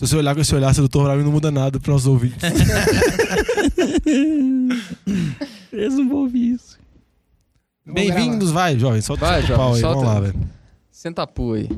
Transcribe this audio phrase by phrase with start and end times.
[0.00, 2.38] Se você olhar com esse olhar sedutor pra mim, não muda nada para os ouvintes.
[5.70, 6.78] Eles não vão ouvir isso.
[7.84, 9.02] Bem-vindos, vai, jovem.
[9.02, 9.80] Solta Vai, o jovem, pau aí.
[9.82, 9.96] solta.
[9.98, 10.40] Vamos lá, velho.
[10.90, 11.68] Senta a pua aí.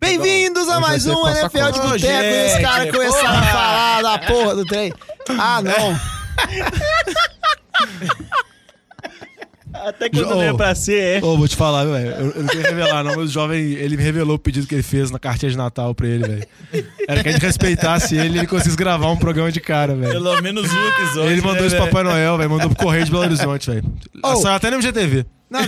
[0.00, 1.80] Bem-vindos a mais um NFL de.
[1.80, 2.06] Boteco.
[2.06, 4.94] E esse cara começaram a falar da porra do trem.
[5.38, 6.00] Ah, não.
[9.84, 11.24] Até quando não é pra ser, é.
[11.24, 12.10] Ô, vou te falar, velho.
[12.10, 14.74] Eu, eu não queria revelar, não, mas o jovem, ele me revelou o pedido que
[14.74, 16.46] ele fez na cartinha de Natal pra ele, velho.
[17.08, 20.12] Era que a gente respeitasse ele e ele conseguisse gravar um programa de cara, velho.
[20.12, 21.30] Pelo menos um episódio.
[21.30, 22.50] Ele mandou né, isso pro Papai Noel, velho.
[22.50, 23.84] Mandou pro Correio de Belo Horizonte, velho.
[24.22, 24.46] Oh.
[24.46, 25.26] Até no MGTV.
[25.48, 25.60] Não,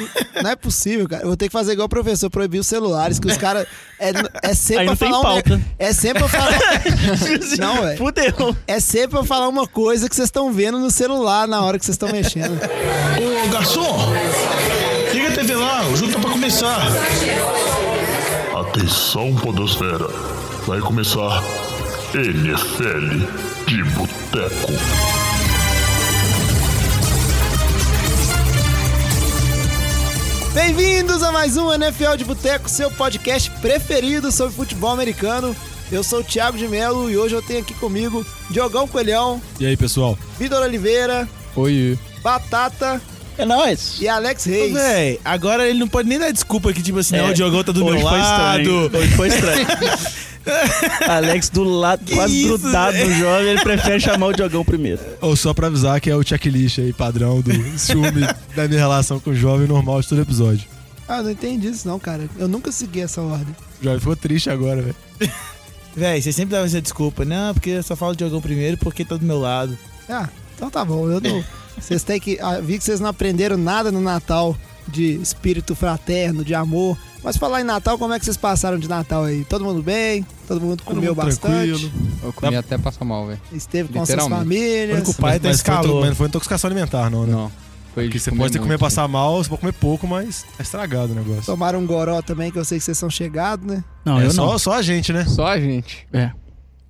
[0.42, 1.22] não é possível, cara.
[1.22, 3.66] Eu vou ter que fazer igual o professor, proibir os celulares, que os caras.
[4.00, 4.10] É,
[4.42, 5.22] é sempre Aí pra não tem falar um.
[5.22, 5.60] pauta.
[5.78, 6.58] É sempre pra falar.
[7.58, 7.98] Não, velho.
[7.98, 8.56] Fudeu.
[8.66, 11.84] É sempre pra falar uma coisa que vocês estão vendo no celular na hora que
[11.84, 12.58] vocês estão mexendo.
[12.58, 14.12] Ô garçom,
[15.12, 16.80] liga a TV lá, o jogo tá pra começar.
[18.54, 20.08] Atenção, Podosfera.
[20.66, 21.42] Vai começar
[22.14, 23.26] NFL
[23.66, 25.27] de Boteco.
[30.54, 35.54] Bem-vindos a mais um NFL de Boteco, seu podcast preferido sobre futebol americano.
[35.90, 39.66] Eu sou o Thiago de Melo e hoje eu tenho aqui comigo Diogão Coelhão, E
[39.66, 40.18] aí, pessoal?
[40.38, 41.98] Vitor Oliveira, Oi.
[42.22, 43.00] Batata
[43.38, 43.96] É nóis.
[44.00, 44.72] e Alex Ô, Reis.
[44.72, 47.62] Véi, agora ele não pode nem dar desculpa que, tipo assim, É, não, o Diogão
[47.64, 48.60] tá do Hoje meu foi lado.
[48.60, 48.90] estranho.
[49.00, 49.66] Hoje foi estranho.
[51.08, 55.00] Alex do lado, quase isso, grudado no jovem, ele prefere chamar o Diogão primeiro.
[55.20, 59.20] Ou só pra avisar que é o checklist aí, padrão do ciúme da minha relação
[59.20, 60.68] com o jovem normal de todo episódio.
[61.06, 62.28] Ah, não entendi isso não, cara.
[62.38, 63.54] Eu nunca segui essa ordem.
[63.80, 64.96] O jovem ficou triste agora, velho.
[65.96, 67.24] Véi, você sempre dava essa desculpa.
[67.24, 69.76] Não, porque eu só falo do Diogão primeiro porque tá do meu lado.
[70.08, 71.08] Ah, então tá bom.
[71.08, 71.42] Eu não.
[71.80, 72.38] Vocês têm que.
[72.40, 76.98] Ah, vi que vocês não aprenderam nada no Natal de espírito fraterno, de amor.
[77.22, 79.44] Mas falar em Natal, como é que vocês passaram de Natal aí?
[79.44, 80.24] Todo mundo bem?
[80.46, 81.68] Todo mundo comeu mundo bastante?
[81.80, 81.92] tranquilo.
[82.22, 83.40] Eu comi até passar mal, velho.
[83.52, 84.24] Esteve com suas.
[84.24, 84.96] O famílias?
[84.98, 86.00] único pai mas, foi, escalou.
[86.00, 87.32] mas não foi intoxicação alimentar, não, né?
[87.32, 87.52] Não.
[87.94, 88.80] Foi Porque você pode ter que comer muito.
[88.80, 91.42] passar mal, você pode comer pouco, mas tá estragado o negócio.
[91.44, 93.82] Tomaram um goró também, que eu sei que vocês são chegados, né?
[94.04, 94.58] Não, é eu só, não.
[94.58, 95.24] só a gente, né?
[95.24, 96.06] Só a gente.
[96.12, 96.30] É.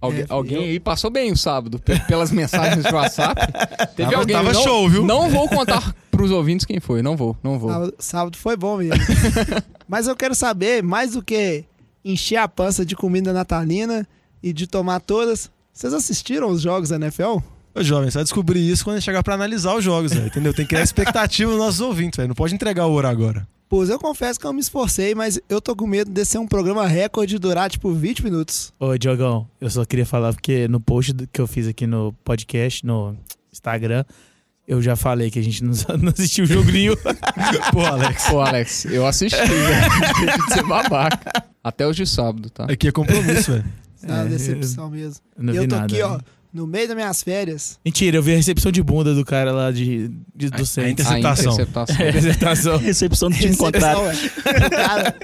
[0.01, 3.41] Algu- É, alguém eu- aí passou bem o sábado, pe- pelas mensagens de WhatsApp.
[3.97, 4.37] Teve Tava- alguém.
[4.37, 5.05] tava não, show, viu?
[5.05, 7.01] Não vou contar pros ouvintes quem foi.
[7.01, 7.71] Não vou, não vou.
[7.71, 8.97] Sábado, sábado foi bom mesmo.
[9.89, 11.65] Mas eu quero saber, mais do que
[12.05, 14.07] encher a pança de comida natalina
[14.43, 17.39] e de tomar todas, vocês assistiram os jogos da NFL?
[17.75, 20.53] Ô, jovem, vai descobrir isso quando a gente chegar pra analisar os jogos, velho, entendeu?
[20.53, 22.29] Tem que criar expectativa nos nossos ouvintes, velho.
[22.29, 23.47] Não pode entregar o ouro agora.
[23.69, 26.47] Pois eu confesso que eu me esforcei, mas eu tô com medo de ser um
[26.47, 28.73] programa recorde e durar tipo 20 minutos.
[28.81, 32.85] Ô, Diogão, eu só queria falar porque no post que eu fiz aqui no podcast,
[32.85, 33.15] no
[33.53, 34.05] Instagram,
[34.69, 36.95] eu já falei que a gente não, não assistiu o jogo nenhum.
[37.73, 38.27] Pô, Alex.
[38.29, 40.47] Pô, Alex, eu assisti, velho.
[40.47, 41.45] De ser babaca.
[41.65, 42.65] Até os de sábado, tá?
[42.71, 43.65] Aqui é compromisso, velho.
[44.03, 45.21] É uma É, decepção mesmo.
[45.37, 45.87] Não e eu tô nada.
[45.93, 46.21] aqui, ó, né?
[46.53, 47.79] no meio das minhas férias.
[47.85, 51.05] Mentira, eu vi a recepção de bunda do cara lá de, de- do a Saints.
[51.05, 51.51] interceptação.
[51.51, 51.97] A interceptação.
[51.97, 52.77] Representação.
[52.79, 54.03] Recepção do time contrário.
[54.07, 55.15] Recepção, é.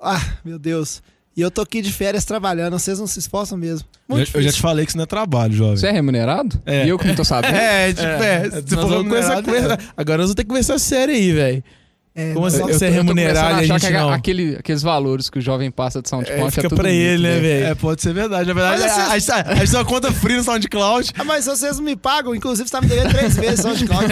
[0.00, 1.02] Ah, meu Deus.
[1.36, 3.86] E eu tô aqui de férias trabalhando, vocês não se esforçam mesmo.
[4.08, 5.76] Eu, Muito eu já te falei que isso não é trabalho, jovem.
[5.78, 6.60] Você é remunerado?
[6.66, 6.84] É.
[6.84, 7.54] E eu que não tô sabendo?
[7.56, 8.48] É, tipo, é.
[8.50, 11.64] Começar a remunerado, conversar- Agora nós vamos ter que conversar sério aí, velho.
[12.14, 12.60] É, Como assim?
[12.62, 14.10] Você é remunerado e a achar gente que não.
[14.10, 17.00] aquele- aqueles valores que o jovem passa de É, SoundCloud é, fica tudo pra mito,
[17.02, 17.66] ele, né, velho?
[17.68, 18.46] É, pode ser verdade.
[18.46, 21.12] Na verdade, Mas a, a, a, a gente tem uma conta free no SoundCloud.
[21.18, 24.10] Ah, mas vocês não me pagam, inclusive você tá me devendo três vezes de Cláudio.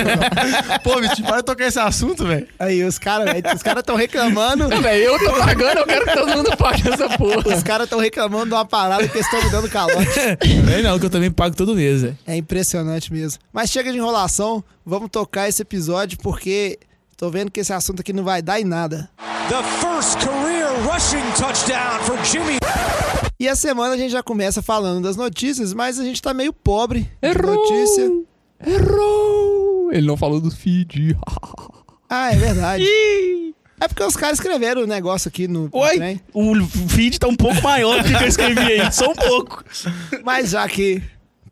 [0.82, 2.46] Pô, Vitinho, para de tocar esse assunto, velho.
[2.58, 4.68] Aí os caras, os caras tão reclamando.
[4.68, 7.54] Velho, eu tô pagando, eu quero que todo mundo pague essa porra.
[7.56, 10.08] Os caras tão reclamando de uma parada que eles estão me dando calote.
[10.64, 12.18] Vem não, que eu também pago todo mês, velho.
[12.26, 13.38] É impressionante mesmo.
[13.52, 16.78] Mas chega de enrolação, vamos tocar esse episódio porque
[17.20, 19.10] tô vendo que esse assunto aqui não vai dar em nada.
[19.50, 22.56] The first career rushing touchdown for Jimmy.
[23.38, 26.50] E a semana a gente já começa falando das notícias, mas a gente tá meio
[26.50, 27.56] pobre de Errou!
[27.56, 28.10] notícia.
[28.66, 29.92] Errou!
[29.92, 31.14] Ele não falou do feed.
[32.12, 32.84] Ah, é verdade.
[33.80, 36.20] É porque os caras escreveram o negócio aqui no, no Oi, trem.
[36.34, 39.62] o feed tá um pouco maior do que eu escrevi aí, só um pouco.
[40.24, 41.00] Mas já que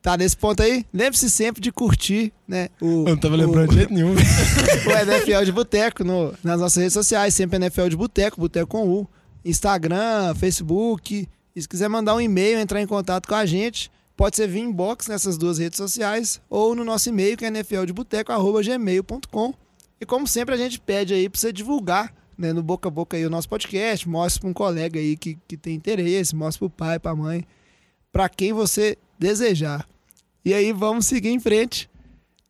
[0.03, 2.69] tá nesse ponto aí, lembre-se sempre de curtir, né?
[2.81, 4.15] O, Eu não tava o- lembrando de jeito nenhum.
[4.15, 8.89] o NFL de Boteco no- nas nossas redes sociais, sempre NFL de Boteco, Boteco com
[8.89, 9.07] U,
[9.45, 11.29] Instagram, Facebook.
[11.57, 14.63] E se quiser mandar um e-mail, entrar em contato com a gente, pode ser via
[14.63, 19.55] inbox nessas duas redes sociais ou no nosso e-mail que é nfldeboteco@gmail.com.
[20.01, 23.17] E como sempre a gente pede aí para você divulgar, né, no boca a boca
[23.17, 26.67] aí o nosso podcast, mostre para um colega aí que, que tem interesse, mostre para
[26.67, 27.45] o pai, para a mãe,
[28.13, 29.87] para quem você desejar.
[30.45, 31.89] E aí vamos seguir em frente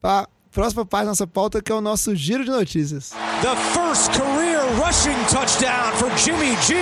[0.01, 3.11] para próxima parte da nossa pauta que é o nosso giro de notícias.
[3.43, 6.75] The first career rushing touchdown for Jimmy G.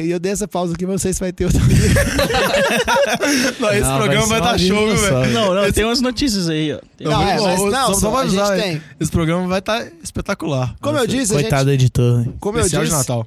[0.00, 1.60] E eu dei essa pausa aqui, mas não sei se vai ter outra.
[3.60, 5.32] Não, esse Não, programa vai dar ser show, velho?
[5.32, 6.78] Não, não, tem umas notícias aí, ó.
[6.96, 8.82] Tem- Não, é, mas não, só- só a gente tem.
[8.98, 10.74] Esse programa vai estar espetacular.
[10.80, 12.20] Como eu disse, a Coitado do gente, editor.
[12.20, 12.34] hein?
[12.40, 13.26] como eu Especial de disse, Natal.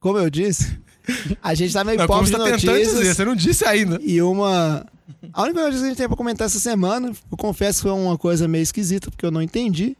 [0.00, 0.78] como eu disse,
[1.42, 3.16] a gente tá meio Não, pobre de tá tentando dizer, notícias.
[3.16, 3.98] você não disse ainda.
[4.02, 4.86] E uma.
[5.32, 7.92] A única notícia que a gente tem pra comentar essa semana, eu confesso que foi
[7.98, 9.96] uma coisa meio esquisita, porque eu não entendi.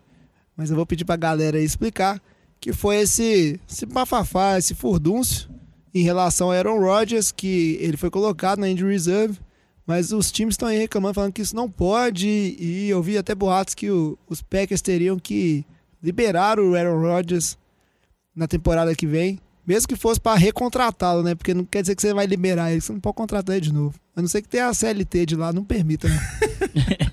[0.57, 2.21] Mas eu vou pedir pra galera explicar.
[2.61, 5.49] Que foi esse, esse bafafá, esse furdúncio
[5.93, 9.39] em relação a Aaron Rodgers, que ele foi colocado na injury reserve.
[9.85, 12.29] Mas os times estão aí reclamando, falando que isso não pode.
[12.29, 15.67] E eu vi até boatos que o- os Packers teriam que
[16.01, 17.59] liberar o Aaron Rodgers
[18.35, 19.41] na temporada que vem.
[19.67, 21.35] Mesmo que fosse para recontratá-lo, né?
[21.35, 23.73] Porque não quer dizer que você vai liberar ele, você não pode contratar ele de
[23.73, 23.95] novo.
[24.15, 26.21] A não ser que tenha a CLT de lá, não permita, né?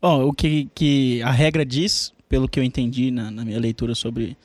[0.00, 3.94] Bom, o que, que a regra diz, pelo que eu entendi na, na minha leitura
[3.94, 4.36] sobre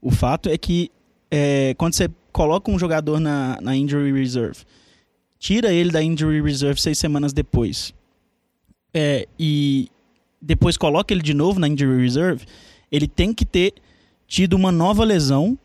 [0.00, 0.90] o fato, é que
[1.30, 4.60] é, quando você coloca um jogador na, na injury reserve,
[5.38, 7.94] tira ele da injury reserve seis semanas depois,
[8.92, 9.88] é, e
[10.40, 12.44] depois coloca ele de novo na injury reserve,
[12.90, 13.74] ele tem que ter
[14.26, 15.58] tido uma nova lesão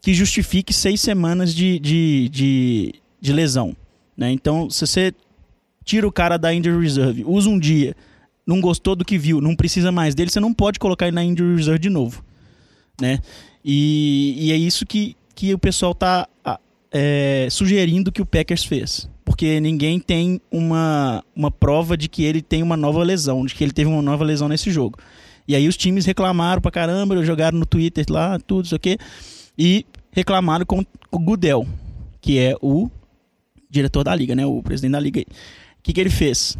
[0.00, 3.76] que justifique seis semanas de, de, de, de lesão.
[4.16, 4.30] Né?
[4.32, 5.12] Então, se você
[5.84, 7.96] tira o cara da injury reserve, usa um dia,
[8.46, 11.24] não gostou do que viu, não precisa mais dele, você não pode colocar ele na
[11.24, 12.24] injury reserve de novo,
[13.00, 13.20] né?
[13.64, 16.28] E, e é isso que, que o pessoal tá
[16.90, 22.40] é, sugerindo que o Packers fez, porque ninguém tem uma, uma prova de que ele
[22.40, 24.98] tem uma nova lesão, de que ele teve uma nova lesão nesse jogo.
[25.46, 28.98] E aí os times reclamaram pra caramba, jogaram no Twitter lá, tudo isso aqui,
[29.58, 31.66] e reclamaram com o Goodell,
[32.20, 32.88] que é o
[33.68, 34.46] diretor da liga, né?
[34.46, 35.20] O presidente da liga.
[35.20, 35.24] O
[35.82, 36.56] que, que ele fez?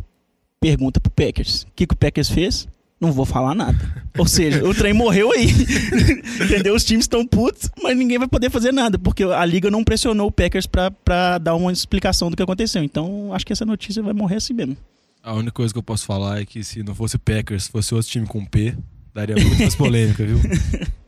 [0.60, 1.62] Pergunta pro Packers.
[1.62, 2.66] O que, que o Packers fez?
[3.00, 3.78] Não vou falar nada.
[4.18, 5.46] Ou seja, o trem morreu aí.
[6.44, 6.74] Entendeu?
[6.74, 10.26] Os times estão putos, mas ninguém vai poder fazer nada, porque a liga não pressionou
[10.26, 12.82] o Packers pra, pra dar uma explicação do que aconteceu.
[12.82, 14.76] Então, acho que essa notícia vai morrer assim mesmo.
[15.22, 18.10] A única coisa que eu posso falar é que se não fosse Packers, fosse outro
[18.10, 18.74] time com P,
[19.14, 20.38] daria muito mais polêmica, viu?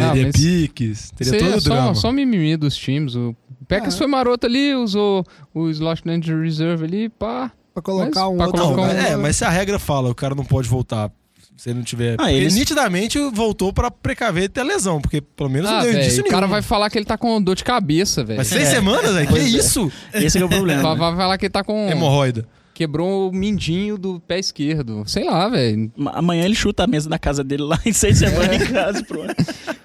[0.00, 1.94] Perderia Ah, mas- piques, teria aí todo é o só, drama.
[1.94, 3.14] só mimimi dos times.
[3.14, 3.34] O
[3.68, 3.98] Packers Ah.
[3.98, 5.24] foi maroto ali, usou
[5.54, 7.50] o slot injury reserve ali, pá.
[7.72, 8.62] Pra colocar Mas, um pra outro.
[8.62, 11.10] colocar Não, um- é, mas se a regra fala, o cara não pode voltar.
[11.56, 12.16] Se ele não tiver.
[12.18, 16.24] Ah, eles- nitidamente voltou pra precaver ter lesão, porque pelo menos Ah, não deu indício
[16.24, 18.38] o cara vai falar que ele tá com dor de cabeça, velho.
[18.38, 18.70] Mas seis É.
[18.72, 19.26] semanas, velho?
[19.26, 19.48] Que Pois é.
[19.58, 19.90] isso?
[20.12, 20.82] Esse que é o problema.
[20.82, 20.98] Vai, né?
[20.98, 21.88] vai falar que ele tá com.
[21.88, 22.44] Hemorroida.
[22.74, 25.04] Quebrou o mindinho do pé esquerdo.
[25.06, 25.92] Sei lá, velho.
[26.12, 29.32] Amanhã ele chuta a mesa na casa dele lá em seis semanas em casa, pronto.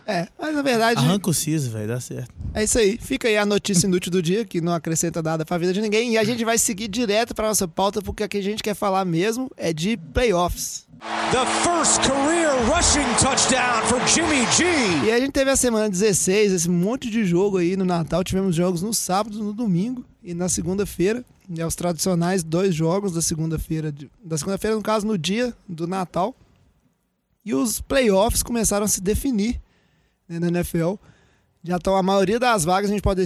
[0.07, 2.33] É, mas na verdade, Arranca o siso, velho, dá certo.
[2.56, 2.97] é isso aí.
[3.00, 6.13] Fica aí a notícia inútil do dia, que não acrescenta nada pra vida de ninguém.
[6.13, 8.74] E a gente vai seguir direto pra nossa pauta, porque o que a gente quer
[8.74, 10.88] falar mesmo é de playoffs.
[11.31, 14.65] The first career rushing touchdown for Jimmy G.
[15.07, 18.24] E a gente teve a semana 16, esse monte de jogo aí no Natal.
[18.24, 21.24] Tivemos jogos no sábado, no domingo e na segunda-feira.
[21.50, 23.94] E os tradicionais dois jogos da segunda-feira.
[24.24, 26.36] Da segunda-feira, no caso, no dia do Natal.
[27.44, 29.60] E os playoffs começaram a se definir
[30.28, 30.94] né, na NFL.
[31.63, 33.19] Já estão a maioria das vagas, a gente pode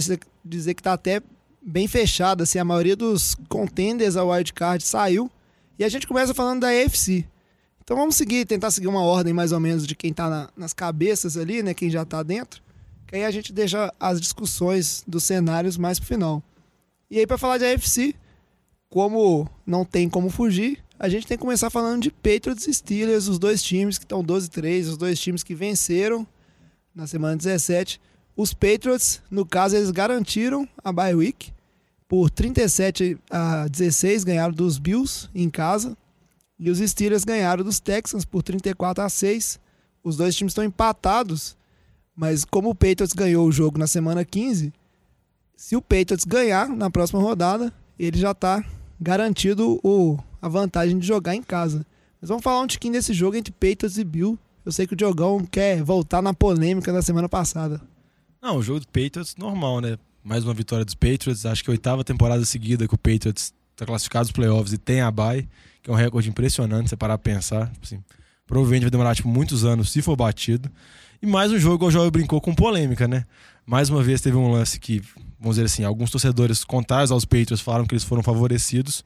[0.44, 1.20] dizer, que está até
[1.60, 2.44] bem fechada.
[2.44, 5.30] Assim, a maioria dos contenders ao wildcard saiu.
[5.78, 7.26] E a gente começa falando da AFC.
[7.82, 10.72] Então vamos seguir, tentar seguir uma ordem mais ou menos de quem tá na- nas
[10.72, 11.74] cabeças ali, né?
[11.74, 12.62] Quem já tá dentro.
[13.06, 16.42] Que aí a gente deixa as discussões dos cenários mais pro final.
[17.10, 18.14] E aí, pra falar de AFC,
[18.88, 23.28] como não tem como fugir, a gente tem que começar falando de Patriots e Steelers,
[23.28, 26.26] os dois times que estão 12-3, os dois times que venceram
[26.94, 28.00] na semana 17.
[28.36, 31.52] Os Patriots, no caso, eles garantiram a bye week
[32.08, 35.96] por 37 a 16, ganharam dos Bills em casa.
[36.58, 39.58] E os Steelers ganharam dos Texans por 34 a 6.
[40.02, 41.56] Os dois times estão empatados,
[42.14, 44.72] mas como o Patriots ganhou o jogo na semana 15,
[45.56, 48.64] se o Patriots ganhar na próxima rodada, ele já está
[49.00, 51.86] garantido o, a vantagem de jogar em casa.
[52.20, 54.38] Mas vamos falar um tiquinho desse jogo entre Patriots e Bill.
[54.64, 57.80] Eu sei que o Diogão quer voltar na polêmica da semana passada.
[58.40, 59.98] Não, o jogo do Patriots, normal, né?
[60.22, 61.44] Mais uma vitória dos Patriots.
[61.44, 65.00] Acho que a oitava temporada seguida que o Patriots está classificado nos playoffs e tem
[65.00, 65.46] a bye,
[65.82, 67.70] que é um recorde impressionante, você parar pra pensar.
[67.72, 68.04] Tipo assim,
[68.46, 70.70] provavelmente vai demorar tipo, muitos anos se for batido.
[71.20, 73.26] E mais um jogo, o Joel brincou, com polêmica, né?
[73.66, 75.02] Mais uma vez teve um lance que,
[75.38, 79.02] vamos dizer assim, alguns torcedores contrários aos Patriots falaram que eles foram favorecidos.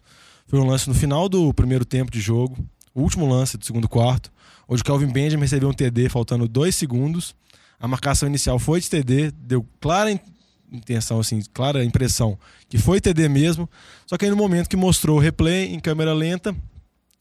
[0.46, 2.56] Foi um lance no final do primeiro tempo de jogo,
[2.94, 4.30] o último lance do segundo quarto,
[4.68, 7.34] onde o Calvin Benjamin recebeu um TD faltando dois segundos.
[7.80, 10.18] A marcação inicial foi de TD, deu clara in-
[10.72, 13.68] intenção, assim, clara impressão que foi TD mesmo.
[14.06, 16.54] Só que aí no momento que mostrou o replay em câmera lenta,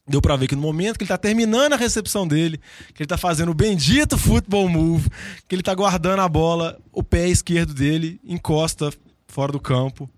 [0.08, 2.60] Deu pra ver que no momento que ele tá terminando a recepção dele,
[2.94, 5.10] que ele tá fazendo o bendito football move,
[5.48, 8.90] que ele tá guardando a bola, o pé esquerdo dele encosta
[9.28, 10.10] fora do campo,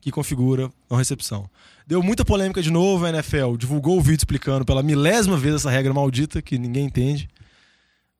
[0.00, 1.50] que configura a recepção.
[1.86, 5.70] Deu muita polêmica de novo, a NFL divulgou o vídeo explicando pela milésima vez essa
[5.70, 7.28] regra maldita que ninguém entende.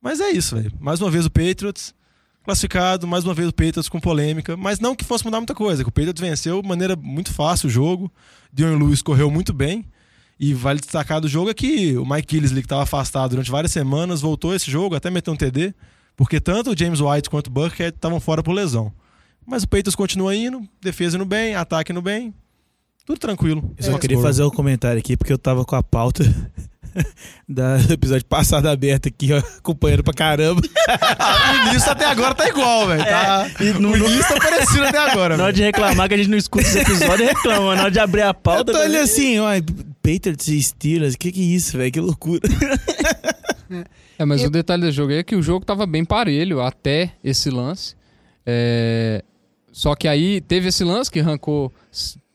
[0.01, 0.73] Mas é isso, velho.
[0.79, 1.95] Mais uma vez o Patriots
[2.45, 5.83] classificado, mais uma vez o Patriots com polêmica, mas não que fosse mudar muita coisa,
[5.83, 8.13] que o Patriots venceu de maneira muito fácil o jogo,
[8.53, 9.85] Dion Lewis correu muito bem,
[10.38, 13.73] e vale destacar do jogo é que o Mike Gillisley, que estava afastado durante várias
[13.73, 15.75] semanas, voltou esse jogo, até meteu um TD,
[16.14, 18.93] porque tanto o James White quanto o Burkhead estavam fora por lesão.
[19.47, 22.35] Mas o Patriots continua indo, defesa indo bem, ataque indo bem,
[23.07, 23.73] tudo tranquilo.
[23.78, 26.25] Eu só queria fazer um comentário aqui, porque eu tava com a pauta
[27.49, 30.61] da- do episódio passado aberto aqui, ó, acompanhando pra caramba.
[30.66, 33.05] o início até agora tá igual, velho.
[33.05, 33.47] Tá...
[33.61, 36.28] E no, O início tá parecido até agora, na hora de reclamar que a gente
[36.31, 37.75] não escuta esse episódio, reclama.
[37.76, 38.73] Na hora de abrir a Eu pauta.
[38.73, 39.49] tô ali assim, ó,
[40.15, 41.93] Patriots e Steelers, que que é isso, velho?
[41.93, 42.41] Que loucura.
[44.19, 47.51] É, mas o detalhe do jogo é que o jogo tava bem parelho até esse
[47.51, 47.97] lance.
[48.47, 49.23] É,
[49.73, 51.73] Só que aí teve esse lance que arrancou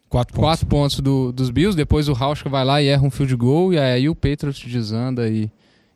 [0.09, 0.45] Quatro pontos.
[0.49, 3.73] quatro pontos do- dos Bills, depois o Rauschka vai lá e erra um field goal,
[3.73, 5.49] e aí o Patriots desanda e,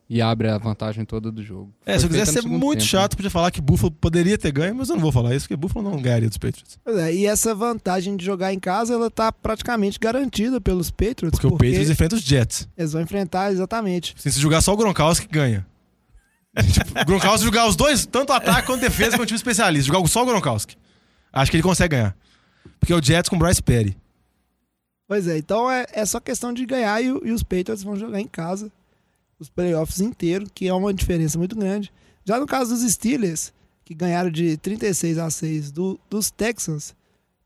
[0.10, 1.74] e abre a vantagem toda do jogo.
[1.86, 3.92] É, se eu Foi quiser feita no ser muito tempo, chato, podia falar que Buffalo
[3.92, 6.78] poderia ter ganho, mas eu não vou falar isso, porque Buffalo não ganharia dos Patriots.
[6.84, 11.32] Pois é, e essa vantagem de jogar em casa, ela tá praticamente garantida pelos Patriots.
[11.32, 12.68] Porque, o Patriots enfrenta os Jets.
[12.78, 14.16] eles vão enfrentar exatamente.
[14.18, 15.66] Assim, se jogar só o Gronkowski, ganha.
[16.72, 19.92] tipo, o Gronkowski jogar os dois, tanto ataque quanto defesa, com o time especialista.
[19.92, 20.78] Jogar só o Gronkowski.
[21.34, 22.16] Acho que ele consegue ganhar.
[22.80, 23.98] Porque é o Jets com o Bryce Perry.
[25.08, 28.20] Pois é, então é, é só questão de ganhar e, e os Patriots vão jogar
[28.20, 28.72] em casa
[29.40, 31.92] os playoffs inteiros, que é uma diferença muito grande.
[32.24, 36.96] Já no caso dos Steelers, que ganharam de 36 a 6 do- dos Texans,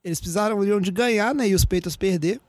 [0.04, 2.40] eles precisaram de ganhar, né, e os Patriots perder.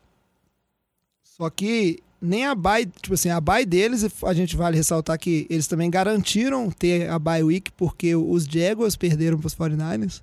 [1.24, 5.46] Só que nem a bye, tipo assim, a bye deles, a gente vale ressaltar que
[5.48, 10.22] eles também garantiram ter a bye week porque os Jaguars perderam para os 49ers.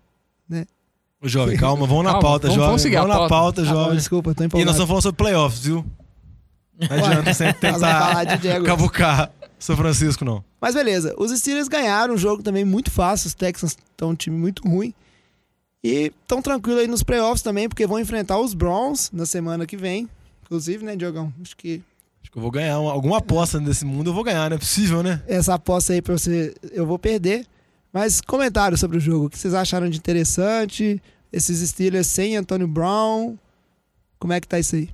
[1.20, 2.68] Ô, jovem, calma, vamos na Calma, pauta, vamos- jovem.
[2.70, 3.30] vamos a na pauta.
[3.30, 3.96] pauta, Ah, bom, jovem.
[3.98, 4.72] desculpa, tô E nós empolgado.
[4.72, 5.84] estamos falando sobre playoffs, viu?
[6.80, 8.26] Não adianta sempre tentar
[8.66, 10.44] cavucar São Francisco, não.
[10.62, 14.38] Mas beleza, os Steelers ganharam um jogo também muito fácil, os Texans estão um time
[14.38, 14.94] muito ruim.
[15.84, 19.78] E estão tranquilos aí nos playoffs também, porque vão enfrentar os Browns na semana que
[19.78, 20.10] vem.
[20.44, 21.32] Inclusive, né, Diogão?
[21.42, 21.82] Acho que
[22.22, 22.80] Acho que eu vou ganhar.
[22.80, 25.22] uma- alguma aposta desse mundo eu vou ganhar, não é possível, né?
[25.28, 27.46] essa aposta aí pra você eu vou perder.
[27.94, 29.26] Mas comentários sobre o jogo.
[29.26, 31.02] O que vocês acharam de interessante?
[31.32, 33.38] Esses Steelers sem Antônio Brown.
[34.20, 34.90] Como é que tá isso aí?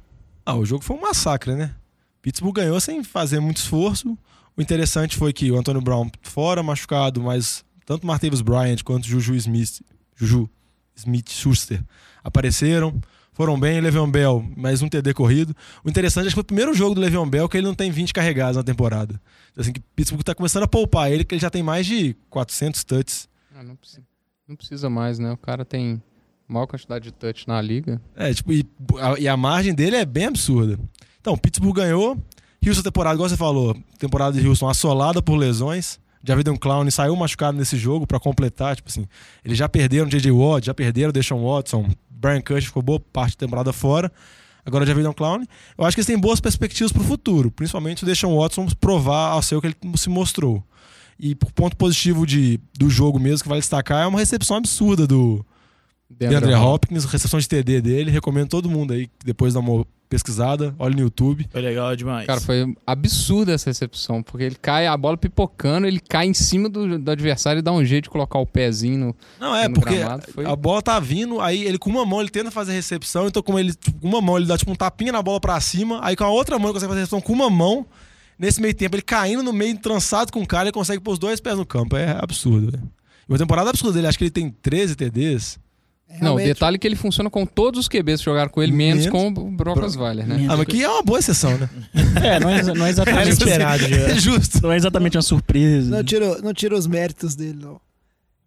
[0.45, 1.73] Ah, o jogo foi um massacre, né?
[2.21, 4.17] Pittsburgh ganhou sem fazer muito esforço.
[4.55, 9.35] O interessante foi que o Antônio Brown fora, machucado, mas tanto Martavis Bryant quanto Juju
[9.35, 9.81] Smith,
[10.15, 10.49] Juju
[10.95, 11.83] Smith Schuster
[12.23, 13.01] apareceram,
[13.33, 13.81] foram bem.
[13.81, 15.55] Le'Veon Bell, mais um TD corrido.
[15.83, 17.89] O interessante é que foi o primeiro jogo do Le'Veon Bell que ele não tem
[17.91, 19.19] 20 carregados na temporada.
[19.57, 22.83] Assim que Pittsburgh tá começando a poupar ele, que ele já tem mais de 400
[22.83, 23.27] touches.
[23.55, 24.03] Ah, não, precisa,
[24.47, 25.31] não precisa mais, né?
[25.31, 26.01] O cara tem
[26.47, 28.01] maior quantidade de touch na liga.
[28.15, 28.65] É, tipo, e
[28.99, 30.79] a, e a margem dele é bem absurda.
[31.19, 32.17] Então, Pittsburgh ganhou.
[32.65, 35.99] Houston temporada, igual você falou, temporada de Houston assolada por lesões.
[36.23, 39.05] Javidan Clown saiu machucado nesse jogo pra completar, tipo assim,
[39.43, 40.31] eles já perderam J.J.
[40.31, 44.09] Watt, já perderam Deshaun Watson, Brian Cush ficou boa parte da temporada fora.
[44.65, 45.43] Agora Javidan Clown.
[45.77, 49.41] Eu acho que eles têm boas perspectivas pro futuro, principalmente o Deshaun Watson provar ao
[49.41, 50.63] seu que ele se mostrou.
[51.19, 55.05] E por ponto positivo de, do jogo mesmo que vale destacar é uma recepção absurda
[55.05, 55.45] do,
[56.09, 58.11] DeAndre Hopkins, recepção de TD dele.
[58.11, 61.47] Recomendo todo mundo aí, depois dá uma pesquisada, olha no YouTube.
[61.51, 62.27] Foi legal demais.
[62.27, 66.69] Cara, foi absurda essa recepção, porque ele cai, a bola pipocando, ele cai em cima
[66.69, 69.73] do, do adversário e dá um jeito de colocar o pezinho no, Não, é, no
[69.73, 69.95] porque.
[70.31, 70.45] Foi...
[70.45, 73.41] a bola tá vindo, aí ele com uma mão ele tenta fazer a recepção, então
[73.41, 75.99] com ele tipo, com uma mão ele dá tipo um tapinha na bola pra cima,
[76.03, 77.85] aí com a outra mão ele consegue fazer a recepção com uma mão.
[78.37, 81.19] Nesse meio tempo, ele caindo no meio, trançado com o cara, ele consegue pôr os
[81.19, 81.95] dois pés no campo.
[81.95, 82.83] É absurdo, velho.
[83.27, 85.59] E uma temporada absurda dele, acho que ele tem 13 TDs.
[86.13, 88.61] É, Não, o detalhe é que ele funciona com todos os QBs que jogaram com
[88.61, 90.45] ele, menos, Menos com o Brock Osweiler, né?
[90.49, 91.69] Ah, mas que é uma boa exceção, né?
[92.23, 93.29] É, não é, não é exatamente.
[93.29, 93.95] esperado já.
[93.95, 94.61] É justo.
[94.61, 95.89] Não é exatamente uma surpresa.
[95.89, 97.81] Não tira, não tira os méritos dele, não.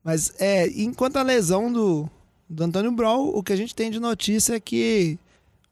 [0.05, 2.09] Mas, é, enquanto a lesão do,
[2.49, 5.19] do Antônio Brown, o que a gente tem de notícia é que,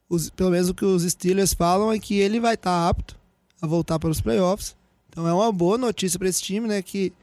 [0.09, 3.15] os, pelo menos o que os Steelers falam, é que ele vai estar apto
[3.61, 4.75] a voltar para os playoffs.
[5.09, 6.81] Então é uma boa notícia para esse time, né?
[6.81, 7.13] Que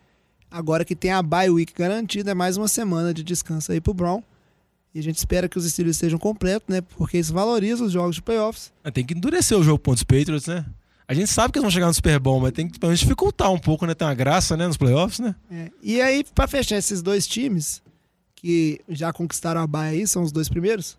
[0.51, 3.93] agora que tem a bye week garantida, é mais uma semana de descanso aí pro
[3.93, 4.23] Brown.
[4.95, 6.81] E a gente espera que os Steelers estejam completos, né?
[6.81, 8.73] Porque isso valoriza os jogos de playoffs.
[8.85, 10.67] Mas Tem que endurecer o jogo contra os Patriots, né?
[11.09, 13.01] A gente sabe que eles vão chegar no Super Bowl, mas tem que pelo menos
[13.01, 13.95] dificultar um pouco, né?
[13.95, 14.67] Tem uma graça, né?
[14.67, 15.35] Nos playoffs, né?
[15.51, 17.83] É, E aí, pra fechar esses dois times,
[18.35, 20.97] que já conquistaram a baia aí, são os dois primeiros,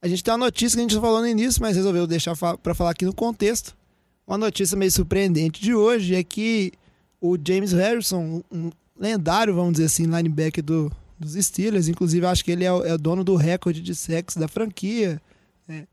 [0.00, 2.56] a gente tem uma notícia que a gente falou no início, mas resolveu deixar fa
[2.56, 3.76] pra falar aqui no contexto.
[4.26, 6.72] Uma notícia meio surpreendente de hoje é que
[7.20, 12.50] o James Harrison, um lendário, vamos dizer assim, linebacker do, dos Steelers, inclusive acho que
[12.50, 15.20] ele é o, é o dono do recorde de sexo da franquia,
[15.66, 15.86] né?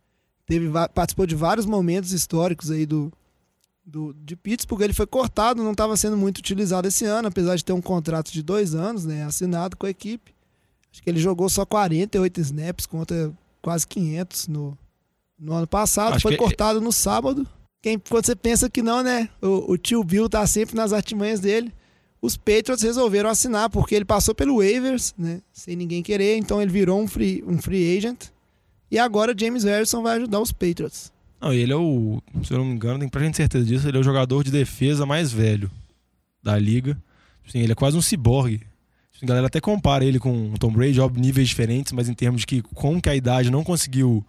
[0.46, 3.12] Teve, participou de vários momentos históricos aí do,
[3.86, 4.82] do, de Pittsburgh.
[4.82, 8.32] Ele foi cortado, não estava sendo muito utilizado esse ano, apesar de ter um contrato
[8.32, 10.34] de dois anos né, assinado com a equipe.
[10.92, 14.78] Acho que ele jogou só 48 snaps contra quase 500 no,
[15.40, 16.16] no ano passado.
[16.16, 17.48] Acho foi que- cortado no sábado.
[17.82, 19.30] Quem, quando você pensa que não, né?
[19.42, 21.74] O, o tio Bill tá sempre nas artimanhas dele.
[22.24, 25.42] Os Patriots resolveram assinar porque ele passou pelo waivers, né?
[25.52, 28.28] Sem ninguém querer, então ele virou um free, um free agent.
[28.90, 31.12] E agora James Harrison vai ajudar os Patriots.
[31.42, 32.22] Não, ele é o.
[32.46, 34.52] Se eu não me engano, tem pra gente certeza disso, ele é o jogador de
[34.52, 35.70] defesa mais velho
[36.42, 36.98] da liga.
[37.46, 38.62] Assim, ele é quase um ciborgue.
[39.22, 42.42] A galera até compara ele com o Tom Brady, óbvio, níveis diferentes, mas em termos
[42.42, 44.26] de que com que a idade não conseguiu,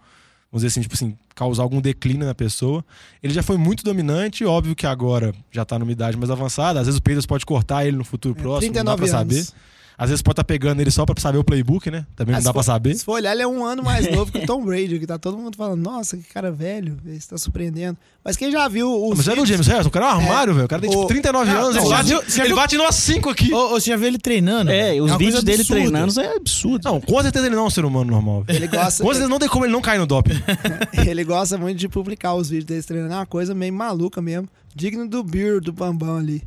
[0.51, 2.83] vamos dizer assim, tipo assim, causar algum declínio na pessoa.
[3.21, 6.79] Ele já foi muito dominante, óbvio que agora já tá numa idade mais avançada.
[6.79, 9.19] Às vezes o Patriots pode cortar ele no futuro É, próximo, não dá 39 pra
[9.19, 9.35] anos.
[9.47, 9.59] saber.
[9.97, 12.05] Às vezes pode estar pegando ele só pra saber o playbook, né?
[12.15, 12.95] Também Ah, não dá pra for- saber.
[12.95, 15.17] Se for olhar, ele é um ano mais novo que o Tom Brady, que tá
[15.17, 17.97] todo mundo falando, nossa, que cara velho, ele está surpreendendo.
[18.23, 19.87] Mas quem já viu os Mas já viu o James Harrison?
[19.87, 20.65] O cara é um armário, velho.
[20.65, 21.75] O cara tem tipo O- 39 Não, anos.
[21.75, 23.53] não, ele bate, viu- ele viu- bate nós 5 aqui.
[23.53, 24.69] Ô, ô, você já viu ele treinando?
[24.71, 25.81] É, É os uma vídeos dele absurda.
[25.81, 26.81] treinando é absurdo.
[26.83, 28.43] Não, com certeza ele não é um ser humano normal.
[28.43, 28.57] velho.
[28.57, 30.33] Ele gosta, Com certeza não tem como ele não cair no doping.
[31.07, 33.13] ele gosta muito de publicar os vídeos dele treinando.
[33.13, 34.49] É uma coisa meio maluca mesmo.
[34.75, 36.43] Digno do Beer, do Bambam ali.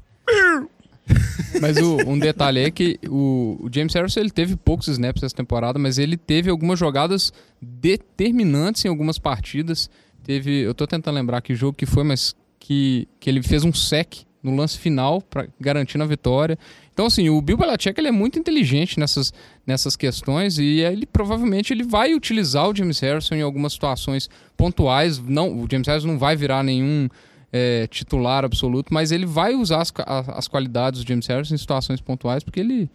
[1.61, 5.35] Mas o- um detalhe é que o, o James Harrison ele teve poucos snaps essa
[5.35, 9.89] temporada, mas ele teve algumas jogadas determinantes em algumas partidas.
[10.23, 13.73] Teve, eu tô tentando lembrar que jogo que foi, mas que, que ele fez um
[13.73, 16.57] sec no lance final para garantir a vitória.
[16.93, 19.33] Então assim, o Bill Belichick ele é muito inteligente nessas,
[19.67, 25.19] nessas questões e ele provavelmente ele vai utilizar o James Harrison em algumas situações pontuais.
[25.19, 27.09] Não, o James Harrison não vai virar nenhum
[27.53, 29.93] é, titular absoluto, mas ele vai usar as,
[30.29, 32.91] as qualidades do James Harrison em situações pontuais, porque ele,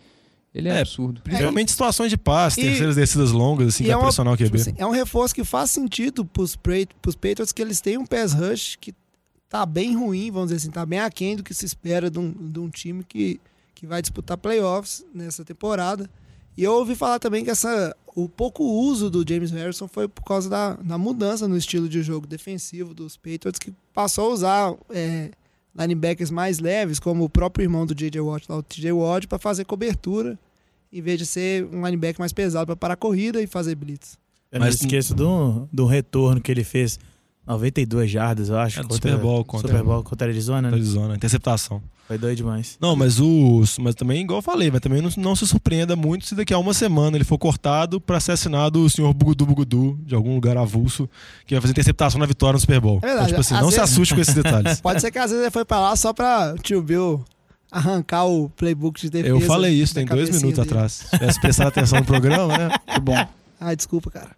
[0.54, 1.22] ele é, É, absurdo.
[1.22, 4.38] Principalmente em situações de passe, E- terceiras descidas longas, assim, que é uma- pressionar o
[4.38, 4.46] QB.
[4.46, 7.98] Tipo assim, é um reforço que faz sentido pros, Pra- pros Patriots que eles têm
[7.98, 8.94] um pass rush que
[9.50, 12.32] tá bem ruim, vamos dizer assim, tá bem aquém do que se espera de um,
[12.32, 13.40] de um time que,
[13.76, 16.10] que vai disputar playoffs nessa temporada.
[16.58, 20.24] E eu ouvi falar também que essa, o pouco uso do James Harrison foi por
[20.24, 24.76] causa da, da mudança no estilo de jogo defensivo dos Patriots, que passou a usar
[24.90, 25.32] é,
[25.78, 28.20] linebackers mais leves, como o próprio irmão do J.J.
[28.22, 28.92] Watt, lá, o T.J.
[28.92, 30.38] Watt, para fazer cobertura,
[30.92, 34.18] em vez de ser um linebacker mais pesado para parar a corrida e fazer blitz.
[34.52, 37.00] Eu Mas- não esqueço do, do retorno que ele fez.
[37.46, 38.80] 92 jardas, eu acho.
[38.80, 40.76] É, do Super Bowl contra- Super Bowl contra Arizona, né?
[40.78, 41.82] Arizona, interceptação.
[42.08, 42.78] Foi doido demais.
[42.82, 43.78] Não, mas os.
[43.78, 46.58] Mas também, igual eu falei, mas também não, não se surpreenda muito se daqui a
[46.58, 50.58] uma semana ele for cortado pra ser assinado o senhor Bugudu Bugudu, de algum lugar
[50.58, 51.10] avulso,
[51.46, 52.98] que vai fazer interceptação na vitória no Super Bowl.
[53.02, 54.80] É verdade, Então, tipo assim, não se vezes- assuste com esses detalhes.
[54.82, 57.24] Pode ser que às vezes ele foi pra lá só pra tio Bill
[57.72, 59.30] arrancar o playbook de defesa.
[59.34, 60.62] Eu falei isso tem dois minutos dele.
[60.70, 60.92] atrás.
[61.10, 62.70] Se tivesse prestado atenção no programa, né?
[62.94, 63.28] Que bom.
[63.60, 64.32] Ai, desculpa, cara.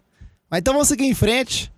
[0.50, 1.70] Mas então vamos seguir em frente.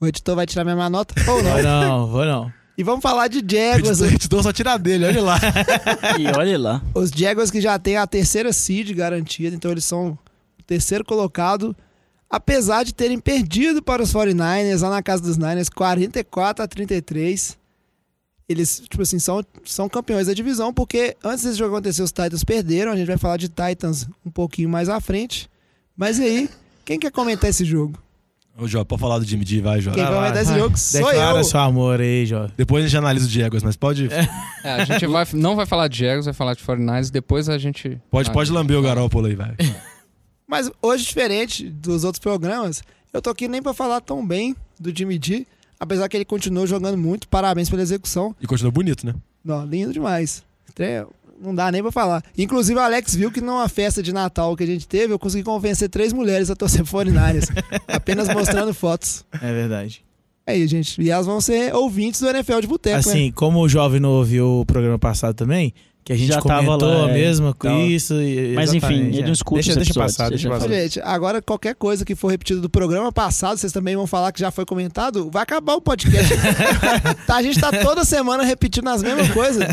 [0.00, 1.52] O editor vai tirar minha nota ou não.
[1.52, 2.52] Vou não, vou não.
[2.76, 4.00] E vamos falar de Jaguars.
[4.00, 5.38] o editor só tira dele, olha lá.
[6.18, 6.82] E olha lá.
[6.94, 10.18] Os Jaguars que já têm a terceira seed garantida, então eles são
[10.58, 11.74] o terceiro colocado.
[12.28, 17.56] Apesar de terem perdido para os 49ers lá na casa dos Niners, 44 a 33.
[18.48, 22.42] Eles, tipo assim, são, são campeões da divisão, porque antes desse jogo acontecer, os Titans
[22.42, 22.92] perderam.
[22.92, 25.48] A gente vai falar de Titans um pouquinho mais à frente.
[25.96, 26.50] Mas e aí,
[26.84, 27.96] quem quer comentar esse jogo?
[28.56, 29.90] Ô, Jó, pode falar do Jimmy D, vai, Jó.
[29.90, 31.44] Quem Vai comentar esse jogo sou Declara eu.
[31.44, 32.46] seu amor aí, Jó.
[32.56, 35.88] Depois a gente analisa o Jaguars, mas pode, É, a gente vai, não vai falar
[35.88, 38.00] de Jaguars, vai falar de 49ers, depois a gente...
[38.10, 39.56] pode, pode lamber o Garópolo aí, vai.
[40.46, 44.96] Mas hoje, diferente dos outros programas, eu tô aqui nem pra falar tão bem do
[44.96, 45.46] Jimmy G,
[45.80, 47.26] apesar que ele continuou jogando muito.
[47.26, 48.36] Parabéns pela execução.
[48.40, 49.14] E continua bonito, né?
[49.44, 50.44] Não, lindo demais.
[50.74, 51.06] Tre-
[51.40, 52.22] Não dá nem pra falar.
[52.38, 55.42] Inclusive, o Alex viu que numa festa de Natal que a gente teve, eu consegui
[55.44, 57.46] convencer três mulheres a torcer forinárias.
[57.88, 59.24] apenas mostrando fotos.
[59.42, 60.04] É verdade.
[60.46, 61.00] Aí, gente.
[61.00, 63.00] E elas vão ser ouvintes do NFL de Boteco, né?
[63.00, 65.72] Assim, como o jovem não ouviu o programa passado também,
[66.04, 67.14] que a gente Já tava comentou lá, é.
[67.14, 67.80] mesmo com Tava.
[67.80, 68.12] isso.
[68.20, 69.24] e- Mas enfim, exatamente, ele é.
[69.26, 70.74] não escuta Deixa, os deixa episódios, passar, deixa deixa passar.
[70.82, 74.40] Gente, agora qualquer coisa que for repetida do programa passado, vocês também vão falar que
[74.40, 76.34] já foi comentado, vai acabar o podcast.
[77.26, 79.64] Tá, a gente tá toda semana repetindo as mesmas coisas.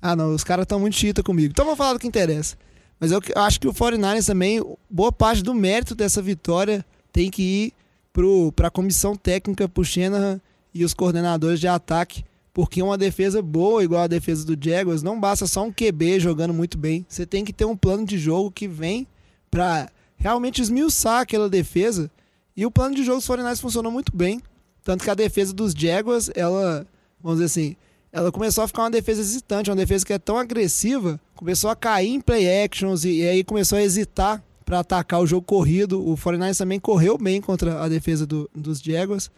[0.00, 1.50] Ah, não, os caras estão muito chita comigo.
[1.50, 2.56] Então vamos falar do que interessa.
[3.00, 7.42] Mas eu, acho que o 49ers também, boa parte do mérito dessa vitória tem que
[7.42, 7.72] ir
[8.12, 10.40] pro, pra comissão técnica, pro Shanahan
[10.74, 12.24] e os coordenadores de ataque.
[12.52, 16.52] Porque uma defesa boa, igual a defesa do Jaguars, não basta só um QB jogando
[16.52, 17.06] muito bem.
[17.08, 19.06] Você tem que ter um plano de jogo que vem
[19.48, 22.10] pra realmente esmiuçar aquela defesa.
[22.56, 24.40] E o plano de jogo dos 49ers funcionou muito bem.
[24.82, 26.84] Tanto que a defesa dos Jaguars, ela,
[27.22, 27.76] vamos dizer assim,
[28.12, 31.76] ela começou a ficar uma defesa hesitante, uma defesa que é tão agressiva, começou a
[31.76, 36.06] cair em play actions e, e aí começou a hesitar para atacar o jogo corrido.
[36.06, 39.30] O 49ers também correu bem contra a defesa do, dos Jaguars.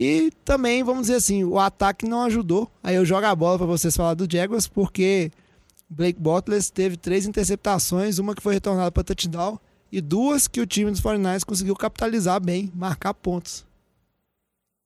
[0.00, 2.70] E também, vamos dizer assim, o ataque não ajudou.
[2.82, 5.30] Aí eu jogo a bola para vocês falar do Jaguars, porque
[5.90, 9.58] Blake Bortles teve três interceptações, uma que foi retornada para touchdown
[9.90, 13.66] e duas que o time dos 49ers conseguiu capitalizar bem, marcar pontos.